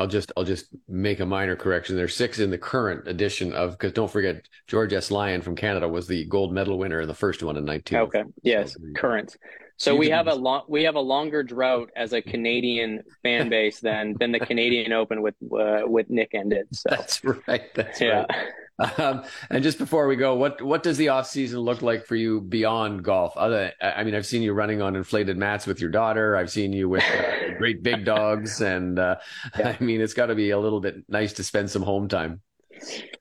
[0.00, 1.94] I'll just I'll just make a minor correction.
[1.94, 5.10] There's six in the current edition of because don't forget George S.
[5.10, 7.98] Lyon from Canada was the gold medal winner in the first one in 19.
[7.98, 9.36] Okay, yes, current.
[9.80, 13.80] So we have a long we have a longer drought as a Canadian fan base
[13.80, 16.68] than than the Canadian Open with uh, with Nick ended.
[16.72, 17.74] So that's right.
[17.74, 18.26] That's yeah.
[18.28, 18.98] right.
[18.98, 22.14] Um, and just before we go, what what does the off season look like for
[22.14, 23.34] you beyond golf?
[23.36, 26.36] Other, I mean, I've seen you running on inflated mats with your daughter.
[26.36, 29.16] I've seen you with uh, great big dogs, and uh,
[29.58, 29.76] yeah.
[29.78, 32.42] I mean, it's got to be a little bit nice to spend some home time.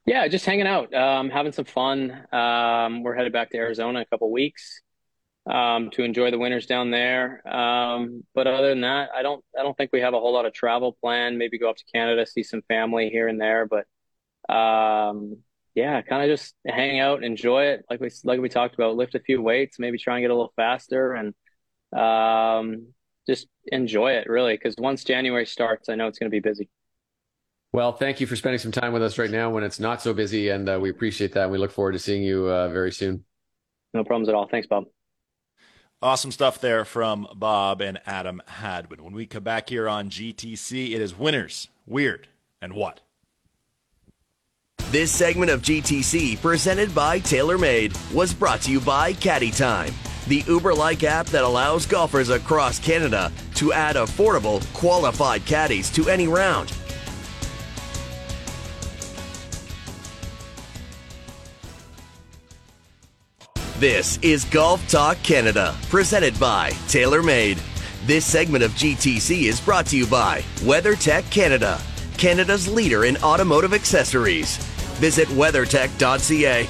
[0.06, 2.12] Yeah, just hanging out, um, having some fun.
[2.34, 4.82] Um, we're headed back to Arizona in a couple weeks
[5.48, 7.48] um, to enjoy the winters down there.
[7.48, 10.46] Um, but other than that, I don't I don't think we have a whole lot
[10.46, 11.38] of travel planned.
[11.38, 13.86] Maybe go up to Canada, see some family here and there, but
[14.54, 15.38] um,
[15.76, 17.86] yeah, kind of just hang out, enjoy it.
[17.90, 20.36] Like we like we talked about, lift a few weights, maybe try and get a
[20.36, 21.34] little faster, and
[21.98, 22.88] um,
[23.28, 24.56] just enjoy it really.
[24.56, 26.70] Because once January starts, I know it's going to be busy.
[27.72, 30.14] Well, thank you for spending some time with us right now when it's not so
[30.14, 31.44] busy, and uh, we appreciate that.
[31.44, 33.24] And we look forward to seeing you uh, very soon.
[33.94, 34.48] No problems at all.
[34.50, 34.86] Thanks, Bob.
[36.02, 39.04] Awesome stuff there from Bob and Adam Hadwin.
[39.04, 42.30] When we come back here on GTC, it is winners, weird,
[42.62, 43.02] and what?
[44.92, 49.94] This segment of GTC, presented by TaylorMade, was brought to you by Caddy Time,
[50.30, 56.08] the Uber like app that allows golfers across Canada to add affordable, qualified caddies to
[56.08, 56.72] any round.
[63.80, 67.62] This is Golf Talk Canada, presented by TaylorMade.
[68.06, 71.80] This segment of GTC is brought to you by WeatherTech Canada,
[72.18, 74.58] Canada's leader in automotive accessories.
[74.98, 76.68] Visit weathertech.ca.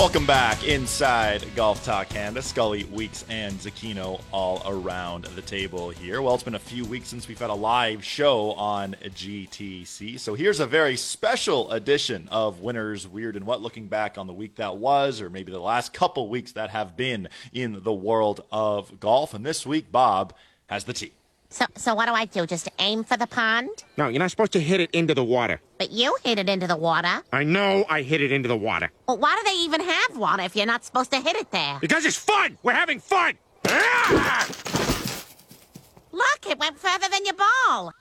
[0.00, 2.40] Welcome back inside Golf Talk Canada.
[2.40, 6.22] Scully, Weeks, and Zecchino all around the table here.
[6.22, 10.18] Well, it's been a few weeks since we've had a live show on GTC.
[10.18, 14.32] So here's a very special edition of Winners Weird and What, looking back on the
[14.32, 18.42] week that was, or maybe the last couple weeks that have been in the world
[18.50, 19.34] of golf.
[19.34, 20.32] And this week, Bob
[20.68, 21.12] has the tee.
[21.52, 22.46] So, so what do I do?
[22.46, 23.70] Just aim for the pond?
[23.96, 25.60] No, you're not supposed to hit it into the water.
[25.78, 27.22] But you hit it into the water.
[27.32, 28.90] I know I hit it into the water.
[29.08, 31.78] Well, why do they even have water if you're not supposed to hit it there?
[31.80, 32.56] Because it's fun!
[32.62, 33.34] We're having fun!
[33.66, 34.46] Ah!
[36.12, 37.92] Look, it went further than your ball.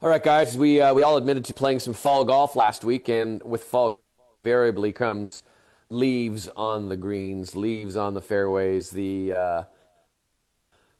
[0.00, 3.08] All right, guys, we, uh, we all admitted to playing some fall golf last week,
[3.08, 4.00] and with fall,
[4.42, 5.42] invariably comes
[5.90, 9.34] leaves on the greens, leaves on the fairways, the...
[9.34, 9.62] Uh,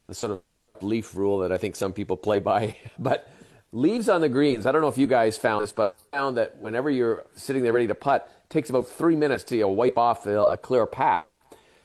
[0.07, 0.41] the sort of
[0.81, 2.77] leaf rule that I think some people play by.
[2.99, 3.29] but
[3.71, 6.37] leaves on the greens, I don't know if you guys found this, but I found
[6.37, 9.61] that whenever you're sitting there ready to putt, it takes about three minutes to you
[9.61, 11.25] know, wipe off a clear path.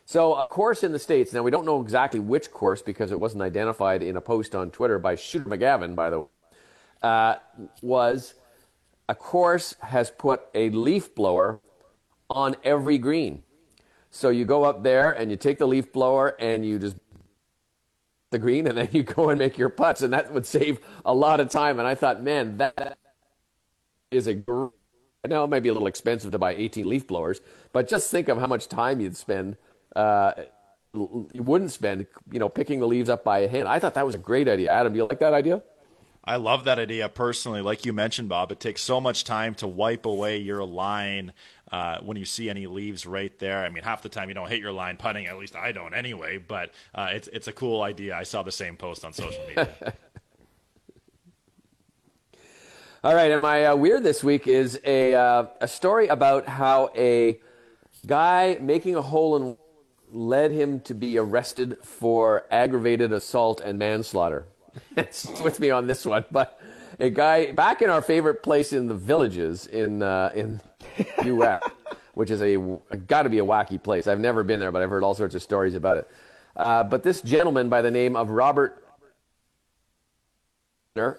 [0.05, 3.21] So a course in the States, now we don't know exactly which course because it
[3.21, 6.27] wasn't identified in a post on Twitter by Shooter McGavin, by the way,
[7.03, 7.37] uh,
[7.81, 8.35] was
[9.09, 11.61] a course has put a leaf blower
[12.29, 13.43] on every green.
[14.11, 16.97] So you go up there and you take the leaf blower and you just
[18.31, 21.15] the green and then you go and make your putts and that would save a
[21.15, 21.79] lot of time.
[21.79, 22.99] And i thought man that
[24.11, 24.71] is a great
[25.27, 27.41] now it might be a little expensive to buy 18 leaf blowers
[27.73, 29.57] but just think of how much time you'd spend
[29.95, 30.33] uh,
[30.93, 33.69] you wouldn't spend you know picking the leaves up by hand.
[33.69, 34.73] I thought that was a great idea.
[34.73, 35.63] Adam do you like that idea?
[36.25, 37.63] I love that idea personally.
[37.63, 41.33] Like you mentioned, Bob, it takes so much time to wipe away your line
[41.73, 43.65] uh, when you see any leaves right there.
[43.65, 45.27] I mean, half the time you don't hit your line putting.
[45.27, 46.39] At least I don't anyway.
[46.39, 48.17] But uh, it's it's a cool idea.
[48.17, 49.69] I saw the same post on social media.
[53.03, 56.91] All right, and my uh, weird this week is a uh, a story about how
[56.97, 57.41] a
[58.07, 59.57] guy making a hole in
[60.13, 64.47] led him to be arrested for aggravated assault and manslaughter.
[64.97, 66.61] It's with me on this one, but
[66.99, 70.61] a guy back in our favorite place in the villages in uh, in
[71.25, 71.63] U.S.,
[72.15, 72.57] which is a,
[72.91, 74.07] a got to be a wacky place.
[74.07, 76.11] I've never been there, but I've heard all sorts of stories about it.
[76.57, 78.85] Uh, but this gentleman by the name of Robert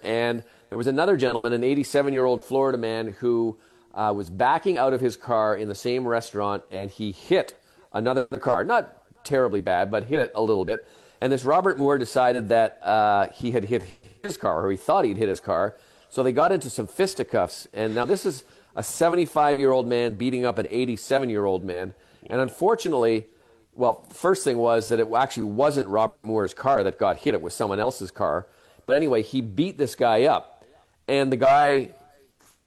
[0.02, 3.58] and there was another gentleman, an 87 year old Florida man, who
[3.94, 7.58] uh, was backing out of his car in the same restaurant and he hit
[7.92, 8.64] another car.
[8.64, 10.86] Not terribly bad, but hit it a little bit.
[11.20, 13.82] And this Robert Moore decided that uh, he had hit
[14.22, 15.76] his car, or he thought he'd hit his car.
[16.08, 17.66] So they got into some fisticuffs.
[17.72, 21.64] And now this is a 75 year old man beating up an 87 year old
[21.64, 21.94] man.
[22.26, 23.26] And unfortunately,
[23.74, 27.42] well, first thing was that it actually wasn't Robert Moore's car that got hit, it
[27.42, 28.46] was someone else's car.
[28.86, 30.64] But anyway, he beat this guy up.
[31.08, 31.90] And the guy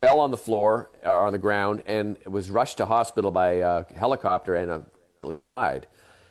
[0.02, 3.54] fell on the floor or uh, on the ground and was rushed to hospital by
[3.54, 4.86] a helicopter and
[5.24, 5.88] uh, died.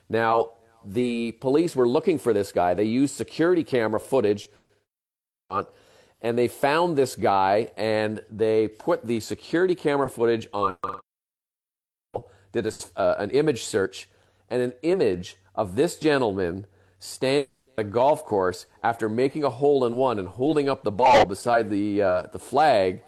[0.09, 0.51] Now,
[0.85, 2.75] the police were looking for this guy.
[2.75, 4.49] They used security camera footage
[5.51, 5.67] on,
[6.25, 10.75] and they found this guy and they put the security camera footage on,
[12.51, 14.09] did a, uh, an image search,
[14.49, 16.67] and an image of this gentleman
[16.99, 20.91] standing at a golf course after making a hole in one and holding up the
[20.91, 23.03] ball beside the, uh, the flag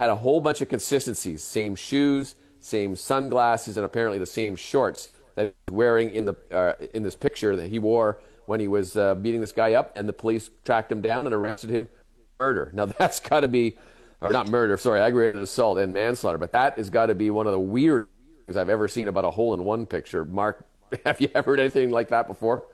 [0.00, 1.44] had a whole bunch of consistencies.
[1.44, 6.36] Same shoes, same sunglasses, and apparently the same shorts that he was wearing in the
[6.50, 9.92] uh, in this picture that he wore when he was uh, beating this guy up,
[9.96, 11.88] and the police tracked him down and arrested him
[12.38, 12.70] murder.
[12.72, 13.76] Now that's got to be,
[14.20, 17.46] or not murder, sorry, aggravated assault and manslaughter, but that has got to be one
[17.46, 18.08] of the weird
[18.46, 20.24] things I've ever seen about a hole-in-one picture.
[20.24, 20.64] Mark,
[21.04, 22.64] have you ever heard anything like that before?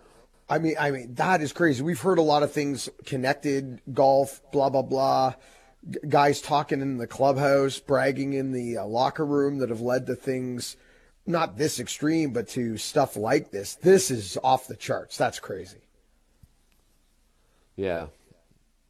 [0.48, 1.82] I mean, I mean that is crazy.
[1.82, 5.34] We've heard a lot of things connected, golf, blah blah blah.
[6.06, 10.14] guys talking in the clubhouse, bragging in the uh, locker room that have led to
[10.14, 10.76] things
[11.26, 13.76] not this extreme, but to stuff like this.
[13.76, 15.16] This is off the charts.
[15.16, 15.78] That's crazy.
[17.76, 18.06] Yeah.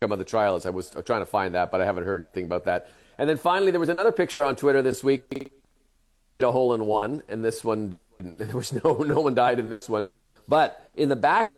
[0.02, 2.44] On the trial as I was trying to find that, but I haven't heard anything
[2.44, 2.90] about that.
[3.16, 5.50] And then finally, there was another picture on Twitter this week,
[6.40, 9.88] a hole in one, and this one there was no no one died in this
[9.88, 10.08] one,
[10.46, 11.52] but in the back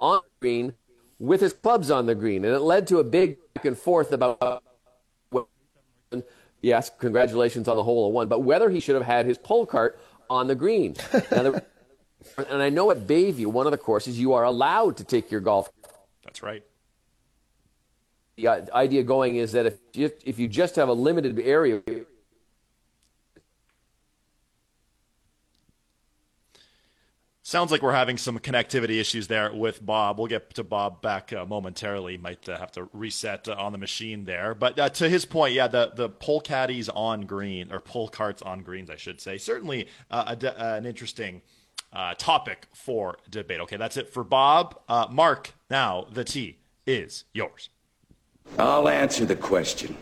[0.00, 0.74] on green
[1.18, 4.12] with his clubs on the green, and it led to a big back and forth
[4.12, 4.62] about
[6.60, 9.64] yes, congratulations on the hole in one, but whether he should have had his pull
[9.66, 10.94] cart on the green.
[11.12, 11.62] the,
[12.50, 15.40] and I know at Bayview, one of the courses, you are allowed to take your
[15.40, 15.70] golf.
[16.24, 16.64] That's right.
[18.36, 21.82] The idea going is that if you, if you just have a limited area
[27.46, 30.18] Sounds like we're having some connectivity issues there with Bob.
[30.18, 32.16] We'll get to Bob back uh, momentarily.
[32.16, 34.52] Might uh, have to reset uh, on the machine there.
[34.52, 38.42] But uh, to his point, yeah, the the pull caddies on green or pull carts
[38.42, 39.38] on greens, I should say.
[39.38, 41.40] Certainly uh, a, an interesting
[41.92, 43.60] uh, topic for debate.
[43.60, 44.80] Okay, that's it for Bob.
[45.12, 47.70] Mark, now the T is yours.
[48.58, 49.96] I'll answer the question.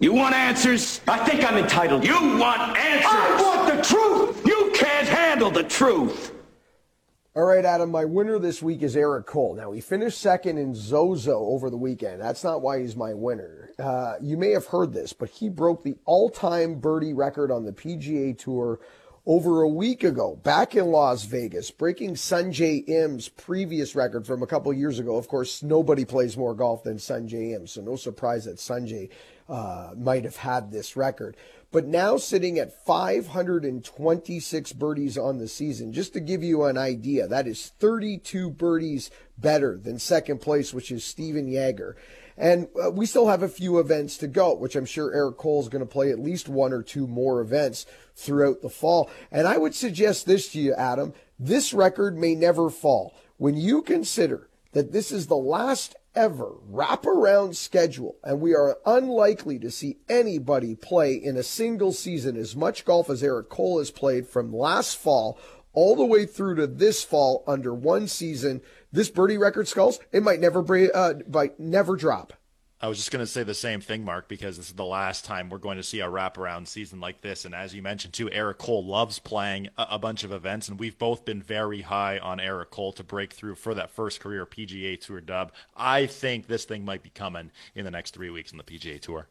[0.00, 1.00] You want answers?
[1.06, 2.04] I think I'm entitled.
[2.04, 3.06] You want answers?
[3.06, 4.44] I want the truth.
[4.44, 6.32] You can't handle the truth.
[7.34, 9.54] All right, Adam, my winner this week is Eric Cole.
[9.54, 12.20] Now, he finished second in Zozo over the weekend.
[12.20, 13.70] That's not why he's my winner.
[13.78, 17.64] Uh, you may have heard this, but he broke the all time birdie record on
[17.64, 18.80] the PGA Tour
[19.24, 24.46] over a week ago, back in Las Vegas, breaking Sungjae Im's previous record from a
[24.46, 25.16] couple years ago.
[25.16, 29.10] Of course, nobody plays more golf than Sungjae Im, so no surprise that Sungjae
[29.48, 31.36] uh, might have had this record
[31.72, 35.92] but now sitting at 526 birdies on the season.
[35.92, 40.92] Just to give you an idea, that is 32 birdies better than second place, which
[40.92, 41.96] is Stephan Jaeger.
[42.36, 45.60] And uh, we still have a few events to go, which I'm sure Eric Cole
[45.60, 49.10] is going to play at least one or two more events throughout the fall.
[49.30, 51.12] And I would suggest this to you, Adam.
[51.38, 53.14] This record may never fall.
[53.36, 59.58] When you consider that this is the last ever wraparound schedule, and we are unlikely
[59.58, 63.90] to see anybody play in a single season as much golf as Eric Cole has
[63.90, 65.38] played from last fall
[65.72, 68.62] all the way through to this fall under one season.
[68.90, 72.34] This birdie record skulls, it might never uh, might never drop.
[72.84, 75.24] I was just going to say the same thing, Mark, because this is the last
[75.24, 77.44] time we're going to see a wraparound season like this.
[77.44, 80.80] And as you mentioned, too, Eric Cole loves playing a, a, bunch of events, and
[80.80, 84.44] we've both been very high on Eric Cole to break through for that first career
[84.44, 85.52] PGA Tour dub.
[85.76, 89.00] I think this thing might be coming in the next three weeks on the PGA
[89.00, 89.28] Tour.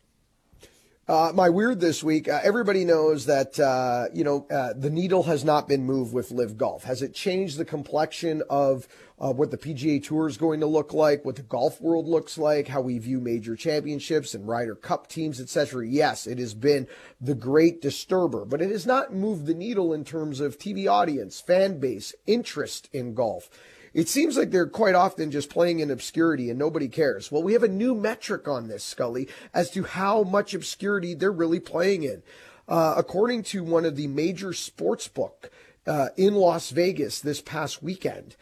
[1.11, 2.29] Uh, my weird this week.
[2.29, 6.31] Uh, everybody knows that uh, you know uh, the needle has not been moved with
[6.31, 6.85] Live Golf.
[6.85, 8.87] Has it changed the complexion of
[9.19, 12.37] uh, what the PGA Tour is going to look like, what the golf world looks
[12.37, 15.85] like, how we view major championships and Ryder Cup teams, etc.?
[15.85, 16.87] Yes, it has been
[17.19, 21.41] the great disturber, but it has not moved the needle in terms of TV audience,
[21.41, 23.49] fan base, interest in golf.
[23.93, 27.31] It seems like they're quite often just playing in obscurity and nobody cares.
[27.31, 31.31] Well, we have a new metric on this, Scully, as to how much obscurity they're
[31.31, 32.23] really playing in.
[32.67, 35.51] Uh, according to one of the major sports book
[35.85, 38.37] uh, in Las Vegas this past weekend,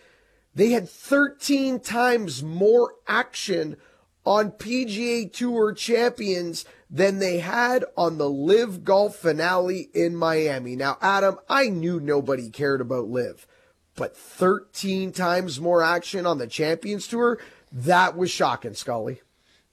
[0.54, 3.78] they had 13 times more action
[4.26, 10.76] on PGA Tour champions than they had on the Live Golf finale in Miami.
[10.76, 13.48] Now, Adam, I knew nobody cared about Live,
[14.00, 17.38] but 13 times more action on the Champions Tour,
[17.72, 19.22] that was shocking, Scully.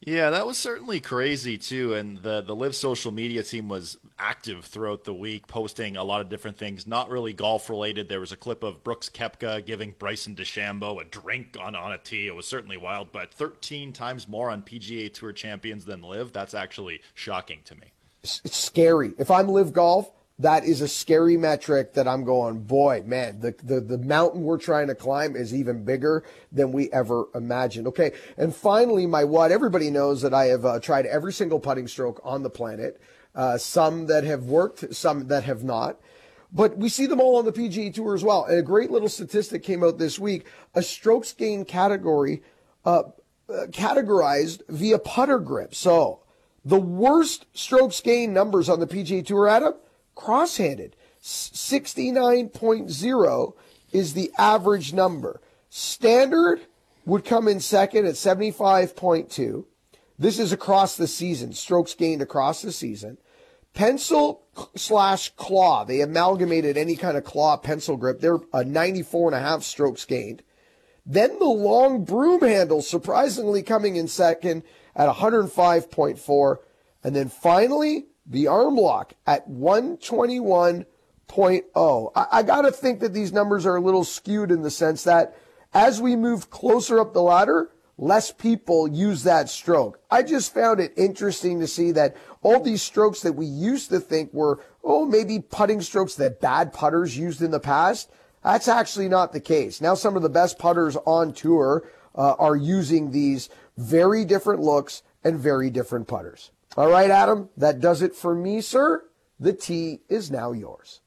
[0.01, 1.95] Yeah, that was certainly crazy too.
[1.95, 6.21] And the the Live social media team was active throughout the week, posting a lot
[6.21, 8.09] of different things, not really golf related.
[8.09, 11.99] There was a clip of Brooks Koepka giving Bryson DeChambeau a drink on, on a
[11.99, 12.27] tee.
[12.27, 16.33] It was certainly wild, but 13 times more on PGA Tour champions than Live.
[16.33, 17.93] That's actually shocking to me.
[18.23, 19.15] It's scary.
[19.19, 23.55] If I'm Live Golf, that is a scary metric that I'm going, boy, man, the,
[23.63, 27.87] the, the mountain we're trying to climb is even bigger than we ever imagined.
[27.89, 28.13] Okay.
[28.37, 32.21] And finally, my what, everybody knows that I have uh, tried every single putting stroke
[32.23, 33.01] on the planet.
[33.35, 35.99] Uh, some that have worked, some that have not.
[36.53, 38.45] But we see them all on the PGA Tour as well.
[38.45, 42.43] And a great little statistic came out this week a strokes gain category
[42.85, 43.03] uh,
[43.49, 45.75] uh categorized via putter grip.
[45.75, 46.21] So
[46.65, 49.75] the worst strokes gain numbers on the PGA Tour, Adam,
[50.17, 50.97] cross-handed.
[51.23, 53.53] 69.0
[53.93, 55.41] is the average number.
[55.71, 56.63] Standard
[57.05, 59.65] would come in second at 75.2.
[60.19, 63.19] This is across the season, strokes gained across the season.
[63.75, 68.21] Pencil slash claw, they amalgamated any kind of claw pencil grip.
[68.21, 70.43] They're a 94 and a half strokes gained.
[71.05, 74.65] Then the long broom handle, surprisingly coming in second
[74.97, 76.57] at 105.4.
[77.05, 82.13] And then finally, the arm lock at 121.0.
[82.15, 85.05] I, I got to think that these numbers are a little skewed in the sense
[85.05, 85.37] that
[85.73, 90.01] as we move closer up the ladder, less people use that stroke.
[90.11, 94.01] I just found it interesting to see that all these strokes that we used to
[94.01, 98.11] think were, oh, maybe putting strokes that bad putters used in the past,
[98.43, 99.81] that's actually not the case.
[99.81, 105.03] Now, some of the best putters on tour uh, are using these very different looks
[105.25, 106.51] and very different putters.
[106.77, 109.05] All right, Adam, that does it for me, sir.
[109.41, 111.01] The tee is now yours.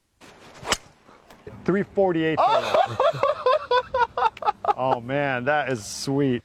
[1.65, 2.39] 348.
[4.75, 6.41] oh man, that is sweet.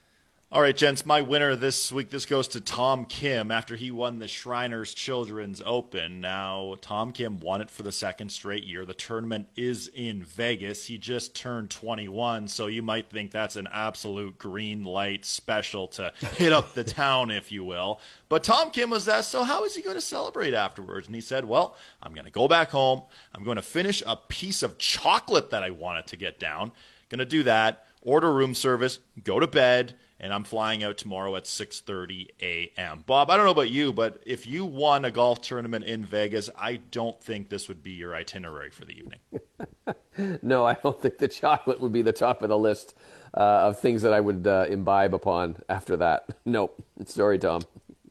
[0.55, 4.21] All right, gents, my winner this week, this goes to Tom Kim after he won
[4.21, 6.21] the Shriners Children's Open.
[6.21, 8.85] Now, Tom Kim won it for the second straight year.
[8.85, 10.87] The tournament is in Vegas.
[10.87, 16.13] He just turned 21, so you might think that's an absolute green light special to
[16.37, 17.99] hit up the town, if you will.
[18.29, 21.09] But Tom Kim was asked, so how is he going to celebrate afterwards?
[21.09, 23.03] And he said, well, I'm going to go back home.
[23.35, 26.71] I'm going to finish a piece of chocolate that I wanted to get down.
[27.09, 31.37] Going to do that, order room service, go to bed and I'm flying out tomorrow
[31.37, 33.05] at 6:30 a.m.
[33.07, 36.49] Bob, I don't know about you, but if you won a golf tournament in Vegas,
[36.59, 40.41] I don't think this would be your itinerary for the evening.
[40.43, 42.95] no, I don't think the chocolate would be the top of the list
[43.37, 46.27] uh, of things that I would uh, imbibe upon after that.
[46.47, 46.83] Nope.
[47.05, 47.61] Sorry, Tom.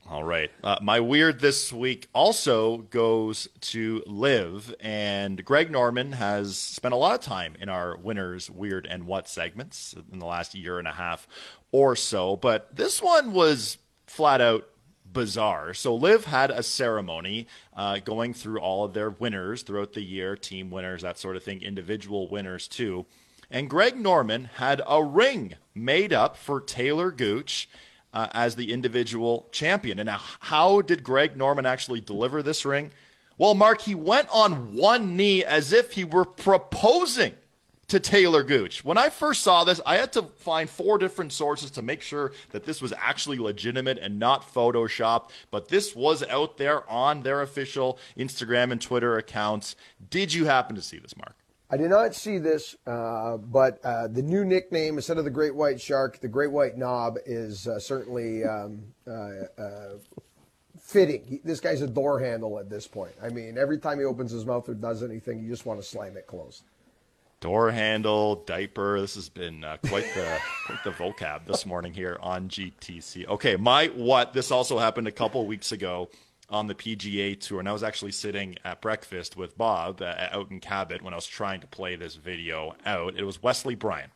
[0.09, 0.51] All right.
[0.61, 6.97] Uh, my weird this week also goes to Live, and Greg Norman has spent a
[6.97, 10.89] lot of time in our winners weird and what segments in the last year and
[10.89, 11.25] a half
[11.71, 12.35] or so.
[12.35, 14.67] But this one was flat out
[15.05, 15.73] bizarre.
[15.73, 20.35] So Live had a ceremony uh, going through all of their winners throughout the year,
[20.35, 23.05] team winners, that sort of thing, individual winners too.
[23.49, 27.69] And Greg Norman had a ring made up for Taylor Gooch
[28.13, 29.99] uh, as the individual champion.
[29.99, 32.91] And now, how did Greg Norman actually deliver this ring?
[33.37, 37.33] Well, Mark, he went on one knee as if he were proposing
[37.87, 38.83] to Taylor Gooch.
[38.83, 42.31] When I first saw this, I had to find four different sources to make sure
[42.51, 45.31] that this was actually legitimate and not photoshopped.
[45.51, 49.75] But this was out there on their official Instagram and Twitter accounts.
[50.09, 51.35] Did you happen to see this, Mark?
[51.73, 55.55] I did not see this, uh, but uh, the new nickname instead of the Great
[55.55, 59.11] White Shark, the Great White Knob is uh, certainly um, uh,
[59.59, 59.93] uh,
[60.79, 61.39] fitting.
[61.43, 63.13] This guy's a door handle at this point.
[63.23, 65.83] I mean, every time he opens his mouth or does anything, you just want to
[65.83, 66.61] slam it closed.
[67.39, 69.01] Door handle, diaper.
[69.01, 73.25] This has been uh, quite the quite the vocab this morning here on GTC.
[73.25, 74.31] Okay, my what?
[74.31, 76.07] This also happened a couple weeks ago
[76.53, 80.51] on the PGA Tour, and I was actually sitting at breakfast with Bob uh, out
[80.51, 83.15] in Cabot when I was trying to play this video out.
[83.17, 84.11] It was Wesley Bryan,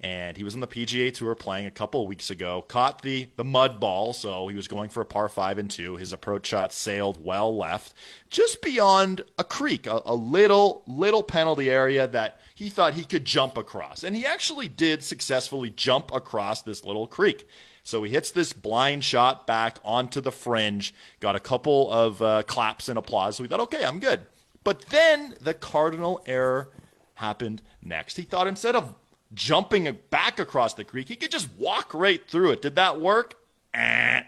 [0.00, 2.64] and he was on the PGA Tour playing a couple weeks ago.
[2.68, 5.96] Caught the the mud ball, so he was going for a par five and two.
[5.96, 7.92] His approach shot sailed well left,
[8.30, 13.24] just beyond a creek, a, a little little penalty area that he thought he could
[13.24, 17.48] jump across, and he actually did successfully jump across this little creek.
[17.90, 22.42] So he hits this blind shot back onto the fringe, got a couple of uh,
[22.44, 23.36] claps and applause.
[23.36, 24.20] So we thought, okay, I'm good.
[24.62, 26.68] But then the cardinal error
[27.14, 28.16] happened next.
[28.16, 28.94] He thought instead of
[29.34, 32.62] jumping back across the creek, he could just walk right through it.
[32.62, 33.34] Did that work?
[33.74, 34.22] eh.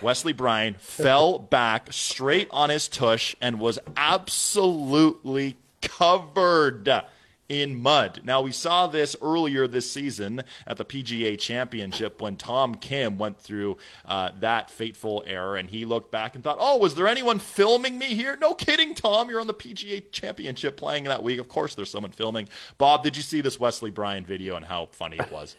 [0.00, 7.02] Wesley Bryan fell back straight on his tush and was absolutely covered
[7.52, 8.22] in mud.
[8.24, 13.38] Now, we saw this earlier this season at the PGA Championship when Tom Kim went
[13.38, 13.76] through
[14.06, 17.98] uh, that fateful error and he looked back and thought, oh, was there anyone filming
[17.98, 18.38] me here?
[18.40, 19.28] No kidding, Tom.
[19.28, 21.38] You're on the PGA Championship playing that week.
[21.38, 22.48] Of course, there's someone filming.
[22.78, 25.54] Bob, did you see this Wesley Bryan video and how funny it was?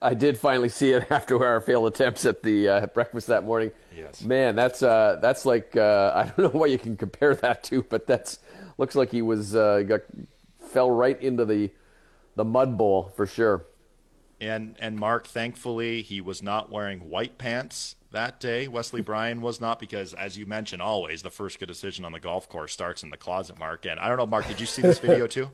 [0.00, 3.72] I did finally see it after our failed attempts at the uh, breakfast that morning.
[3.96, 4.22] Yes.
[4.22, 7.82] Man, that's uh, that's like uh, I don't know what you can compare that to,
[7.82, 8.38] but that's
[8.76, 10.02] looks like he was uh, got
[10.68, 11.70] fell right into the
[12.36, 13.66] the mud bowl for sure.
[14.40, 18.68] And and Mark, thankfully, he was not wearing white pants that day.
[18.68, 22.20] Wesley Bryan was not because, as you mentioned, always the first good decision on the
[22.20, 23.58] golf course starts in the closet.
[23.58, 25.50] Mark, and I don't know, Mark, did you see this video too?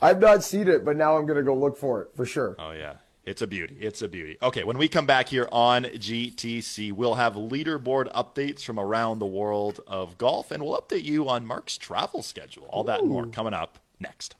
[0.00, 2.56] I've not seen it, but now I'm going to go look for it for sure.
[2.58, 2.94] Oh yeah.
[3.26, 3.76] It's a beauty.
[3.80, 4.38] It's a beauty.
[4.40, 9.26] Okay, when we come back here on GTC, we'll have leaderboard updates from around the
[9.26, 12.66] world of golf, and we'll update you on Mark's travel schedule.
[12.66, 14.34] All that and more coming up next.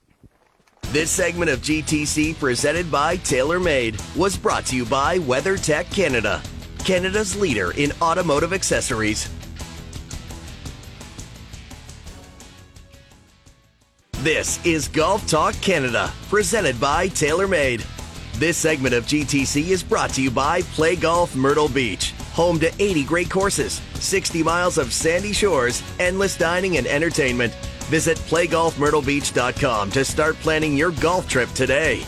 [0.93, 6.43] This segment of GTC presented by TaylorMade was brought to you by WeatherTech Canada,
[6.85, 9.29] Canada's leader in automotive accessories.
[14.21, 17.85] This is Golf Talk Canada, presented by TaylorMade.
[18.39, 22.73] This segment of GTC is brought to you by Play Golf Myrtle Beach, home to
[22.79, 27.57] 80 great courses, 60 miles of sandy shores, endless dining and entertainment.
[27.87, 32.05] Visit playgolfmyrtlebeach.com to start planning your golf trip today.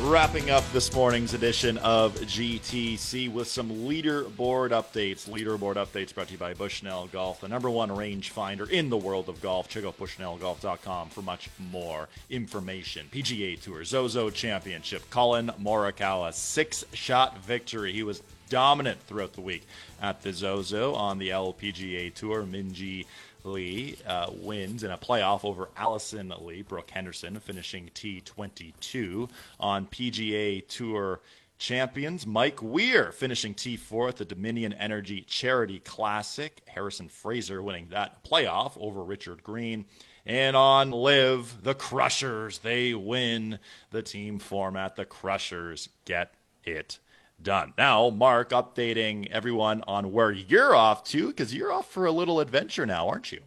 [0.00, 5.28] Wrapping up this morning's edition of GTC with some leaderboard updates.
[5.28, 9.28] Leaderboard updates brought to you by Bushnell Golf, the number one rangefinder in the world
[9.28, 9.68] of golf.
[9.68, 13.06] Check out bushnellgolf.com for much more information.
[13.12, 17.92] PGA Tour, Zozo Championship, Collin Morikawa, six shot victory.
[17.92, 19.66] He was dominant throughout the week
[20.00, 22.42] at the Zozo on the LPGA Tour.
[22.42, 23.06] Minjee
[23.44, 30.66] Lee uh, wins in a playoff over Alison Lee, Brooke Henderson, finishing T22 on PGA
[30.68, 31.20] Tour
[31.58, 32.26] champions.
[32.26, 36.60] Mike Weir finishing T4 at the Dominion Energy Charity Classic.
[36.66, 39.84] Harrison Frazar winning that playoff over Richard Green.
[40.26, 43.58] And on Live, the Crushers, they win
[43.90, 44.96] the team format.
[44.96, 46.34] The Crushers get
[46.64, 46.98] it
[47.42, 47.72] done.
[47.76, 52.40] Now, Mark, updating everyone on where you're off to, because you're off for a little
[52.40, 53.40] adventure now, aren't you?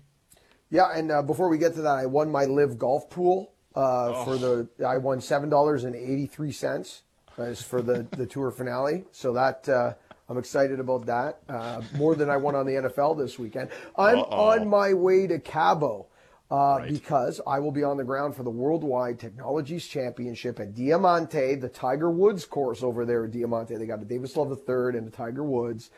[0.69, 4.13] Yeah, and uh, before we get to that, I won my live golf pool uh,
[4.13, 4.25] Oh.
[4.25, 4.67] for the.
[4.85, 7.03] I won seven dollars and eighty three cents
[7.37, 9.05] as for the the tour finale.
[9.11, 9.93] So that uh,
[10.27, 11.39] I'm excited about that.
[11.47, 13.69] Uh, more than I won on the NFL this weekend.
[13.97, 14.49] I'm Uh-oh.
[14.59, 16.07] on my way to Cabo.
[16.49, 21.55] Uh, Because I will be on the ground for the Worldwide Technologies Championship at Diamante,
[21.55, 23.75] the Tiger Woods course over there at Diamante.
[23.75, 25.89] They got a Davis Love III and the Tiger Woods.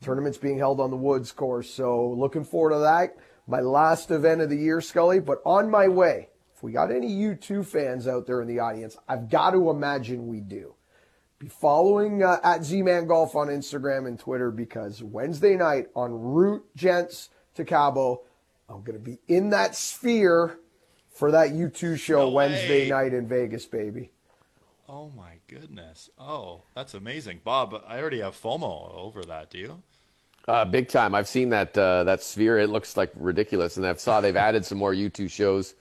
[0.00, 1.70] Tournament's being held on the Woods course.
[1.70, 3.16] So looking forward to that.
[3.46, 5.20] My last event of the year, Scully.
[5.20, 8.96] But on my way, if we got any U2 fans out there in the audience,
[9.08, 10.74] I've got to imagine we do.
[11.38, 16.64] Be following uh, at Z-Man Golf on Instagram and Twitter because Wednesday night on route,
[16.76, 18.22] gents, to Cabo,
[18.72, 20.58] I'm going to be in that sphere
[21.10, 24.10] for that U2 show No Wednesday night in Vegas, baby.
[24.88, 26.10] Oh my goodness.
[26.18, 27.40] Oh, that's amazing.
[27.44, 29.50] Bob, I already have FOMO over that.
[29.50, 29.82] Do you?
[30.48, 31.14] Uh, big time.
[31.14, 32.58] I've seen that uh, that sphere.
[32.58, 35.74] It looks like ridiculous, and I've saw they've added some more U2 shows,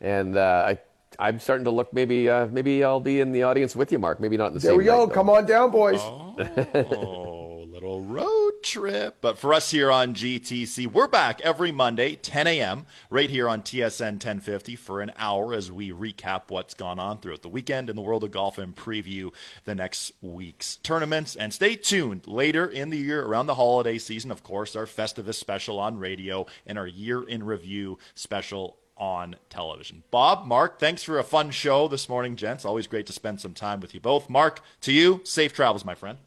[0.00, 0.78] and uh, I
[1.18, 1.92] I'm starting to look.
[1.92, 4.20] Maybe uh, maybe I'll be in the audience with you, Mark.
[4.20, 4.78] Maybe not in the There same.
[4.78, 5.06] we go.
[5.06, 5.14] night.
[5.14, 6.00] Come on down, boys.
[6.00, 8.26] Oh, little road
[8.64, 9.18] trip.
[9.20, 13.62] But for us here on GTC, we're back every Monday, 10 a.m., right here on
[13.62, 17.94] TSN 1050 for an hour as we recap what's gone on throughout the weekend in
[17.94, 19.32] the world of golf and preview
[19.64, 21.36] the next week's tournaments.
[21.36, 25.34] And stay tuned later in the year, around the holiday season, of course, our Festivus
[25.34, 30.02] special on radio and our year in review special on television.
[30.10, 32.64] Bob, Mark, thanks for a fun show this morning, gents.
[32.64, 34.30] Always great to spend some time with you both.
[34.30, 36.18] Mark, to you, safe travels, my friend.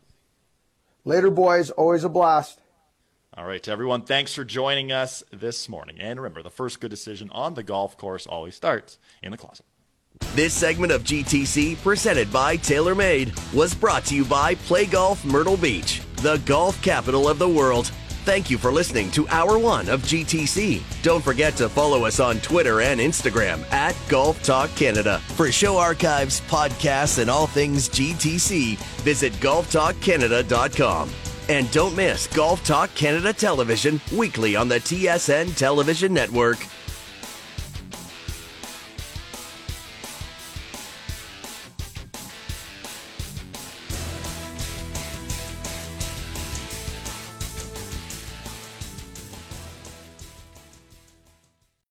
[1.08, 1.70] Later, boys.
[1.70, 2.60] Always a blast.
[3.34, 6.01] All right, everyone, thanks for joining us this morning.
[6.01, 9.66] And remember, the first good decision on the golf course always starts in the closet.
[10.36, 15.55] This segment of GTC, presented by TaylorMade, was brought to you by Play Golf Myrtle
[15.55, 17.89] Beach, the golf capital of the world.
[18.28, 20.82] Thank you for listening to Hour One of GTC.
[21.01, 25.19] Don't forget to follow us on Twitter and Instagram at Golf Talk Canada.
[25.38, 31.09] For show archives, podcasts, and all things GTC, visit golftalkcanada.com.
[31.47, 36.57] And don't miss Golf Talk Canada Television weekly on the TSN Television Network.